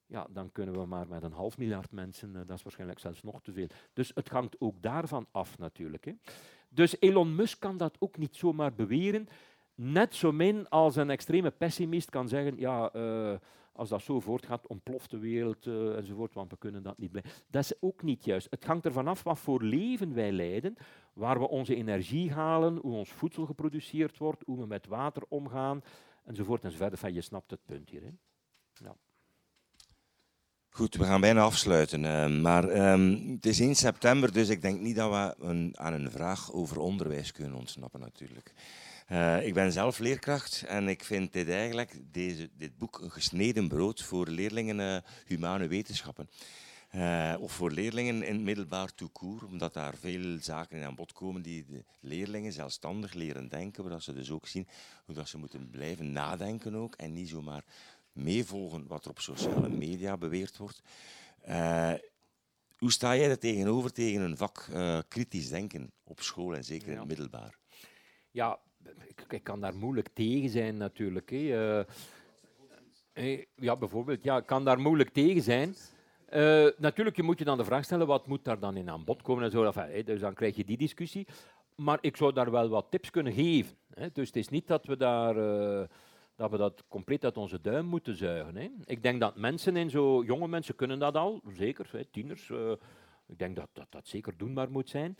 [0.05, 3.23] ja, dan kunnen we maar met een half miljard mensen, eh, dat is waarschijnlijk zelfs
[3.23, 3.67] nog te veel.
[3.93, 6.05] Dus het hangt ook daarvan af natuurlijk.
[6.05, 6.13] Hè.
[6.69, 9.27] Dus Elon Musk kan dat ook niet zomaar beweren.
[9.75, 13.35] Net zo min als een extreme pessimist kan zeggen, ja, uh,
[13.77, 17.31] als dat zo voortgaat, ontploft de wereld uh, enzovoort, want we kunnen dat niet blijven.
[17.49, 18.47] Dat is ook niet juist.
[18.49, 20.75] Het hangt ervan af wat voor leven wij leiden,
[21.13, 25.81] waar we onze energie halen, hoe ons voedsel geproduceerd wordt, hoe we met water omgaan,
[26.25, 26.91] enzovoort enzovoort.
[26.91, 28.01] Enfin, je snapt het punt hier.
[28.01, 28.11] Hè.
[28.73, 28.95] Ja.
[30.69, 32.03] Goed, we gaan bijna afsluiten.
[32.03, 36.11] Uh, maar um, het is 1 september, dus ik denk niet dat we aan een
[36.11, 38.53] vraag over onderwijs kunnen ontsnappen natuurlijk.
[39.11, 43.67] Uh, ik ben zelf leerkracht en ik vind dit eigenlijk, deze, dit boek, een gesneden
[43.67, 46.29] brood voor leerlingen uh, humane wetenschappen.
[47.39, 51.41] of voor leerlingen in het middelbaar toekoer, omdat daar veel zaken in aan bod komen
[51.41, 54.67] die de leerlingen zelfstandig leren denken, zodat ze dus ook zien
[55.05, 57.63] hoe dat ze moeten blijven nadenken ook en niet zomaar
[58.11, 60.81] meevolgen wat er op sociale media beweerd wordt.
[61.47, 61.93] Uh,
[62.77, 66.87] hoe sta jij er tegenover tegen een vak uh, kritisch denken op school en zeker
[66.87, 67.57] in het middelbaar?
[68.31, 68.59] Ja,
[69.29, 71.29] ik, kan daar moeilijk tegen zijn natuurlijk.
[71.29, 71.85] Hè.
[73.17, 75.75] Uh, ja, bijvoorbeeld, ja, ik kan daar moeilijk tegen zijn.
[76.33, 79.03] Uh, natuurlijk, je moet je dan de vraag stellen, wat moet daar dan in aan
[79.03, 79.71] bod komen en zo.
[80.05, 81.27] Dus dan krijg je die discussie.
[81.75, 83.77] Maar ik zou daar wel wat tips kunnen geven.
[83.93, 84.09] Hè.
[84.11, 85.35] Dus het is niet dat we daar
[86.35, 88.55] dat we dat compleet uit onze duim moeten zuigen.
[88.55, 88.69] Hè.
[88.85, 92.49] Ik denk dat mensen in zo, jonge mensen kunnen dat al, zeker, hè, tieners.
[93.27, 95.17] Ik denk dat, dat dat zeker doenbaar moet zijn,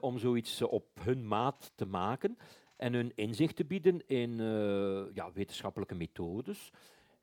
[0.00, 2.38] om zoiets op hun maat te maken
[2.76, 6.70] en hun inzicht te bieden in uh, ja, wetenschappelijke methodes,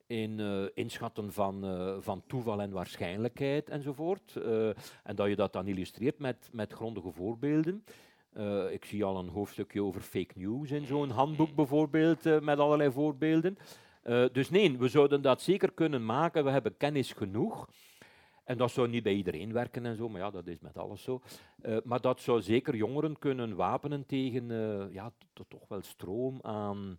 [0.08, 0.40] in
[0.74, 1.64] inschatten van,
[2.00, 4.36] van toeval en waarschijnlijkheid enzovoort.
[5.04, 7.84] en dat je dat dan illustreert met, met grondige voorbeelden.
[8.72, 13.58] Ik zie al een hoofdstukje over fake news in zo'n handboek bijvoorbeeld, met allerlei voorbeelden.
[14.32, 16.44] Dus nee, we zouden dat zeker kunnen maken.
[16.44, 17.68] We hebben kennis genoeg.
[18.44, 21.04] En dat zou niet bij iedereen werken en zo, maar ja, dat is met alles
[21.04, 21.22] zo.
[21.84, 24.48] maar dat zou zeker jongeren kunnen wapenen tegen
[24.92, 26.98] ja, toch wel stroom aan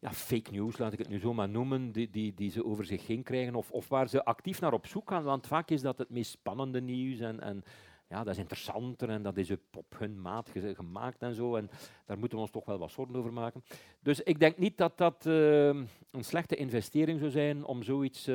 [0.00, 2.84] ja, fake news, laat ik het nu zo maar noemen, die, die, die ze over
[2.84, 5.22] zich heen krijgen, of, of waar ze actief naar op zoek gaan.
[5.22, 7.62] Want vaak is dat het meest spannende nieuws en, en
[8.08, 11.56] ja, dat is interessanter en dat is op hun maat gemaakt en zo.
[11.56, 11.70] En
[12.06, 13.64] daar moeten we ons toch wel wat zorgen over maken.
[14.00, 15.66] Dus ik denk niet dat dat uh,
[16.10, 18.30] een slechte investering zou zijn om zoiets.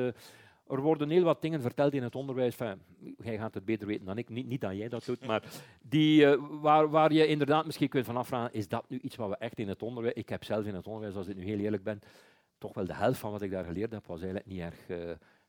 [0.68, 2.56] Er worden heel wat dingen verteld in het onderwijs.
[3.18, 5.42] Jij gaat het beter weten dan ik, niet, niet dat jij dat doet, maar
[5.82, 9.28] die, uh, waar, waar je inderdaad misschien kunt van afvragen: is dat nu iets wat
[9.28, 10.14] we echt in het onderwijs.
[10.14, 12.00] Ik heb zelf in het onderwijs, als ik nu heel eerlijk ben,
[12.58, 14.86] toch wel de helft van wat ik daar geleerd heb, was eigenlijk niet erg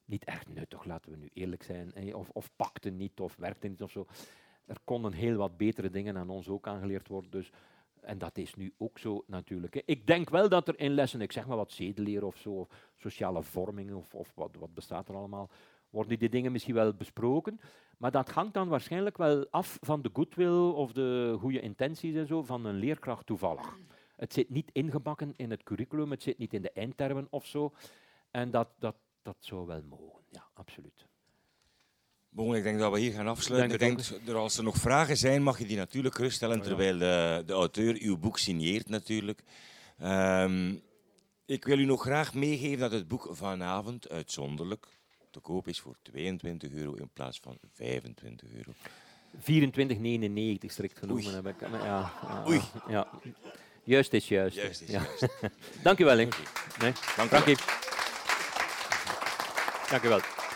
[0.08, 2.16] niet echt nuttig, laten we nu eerlijk zijn.
[2.16, 4.06] Of, of pakte niet, of werkte niet of zo.
[4.66, 7.32] Er konden heel wat betere dingen aan ons ook aangeleerd worden.
[7.32, 7.52] Dus,
[8.08, 9.82] en dat is nu ook zo natuurlijk.
[9.86, 12.70] Ik denk wel dat er in lessen, ik zeg maar wat zedeleer of zo, of
[12.96, 15.50] sociale vorming of, of wat, wat bestaat er allemaal,
[15.90, 17.60] worden die dingen misschien wel besproken.
[17.98, 22.28] Maar dat hangt dan waarschijnlijk wel af van de goodwill of de goede intenties en
[22.28, 23.78] zo van een leerkracht toevallig.
[24.16, 27.74] Het zit niet ingebakken in het curriculum, het zit niet in de eindtermen of zo.
[28.32, 30.24] En dat, dat, dat zou wel mogen.
[30.30, 31.08] Ja, absoluut.
[32.30, 33.72] Bon, ik denk dat we hier gaan afsluiten.
[33.72, 36.98] ik denk, er, als er nog vragen zijn, mag je die natuurlijk geruststellen, oh, terwijl
[36.98, 39.42] de, de, auteur uw boek signeert natuurlijk.
[40.04, 40.82] Um,
[41.46, 44.88] ik wil u nog graag meegeven dat het boek vanavond uitzonderlijk
[45.32, 48.74] te koop is voor 22 euro in plaats van 25 euro.
[50.62, 51.56] 24,99 strikt genomen heb ik.
[51.60, 52.14] Ja,
[52.48, 52.62] Oei.
[52.88, 53.08] Ja.
[53.84, 54.56] Juist is juist.
[54.56, 55.02] Juist is ja.
[55.02, 55.28] juist.
[55.84, 56.16] Dank u wel.
[56.16, 56.28] Nee.
[57.16, 57.56] Dank u wel.
[59.90, 60.47] Dank u wel.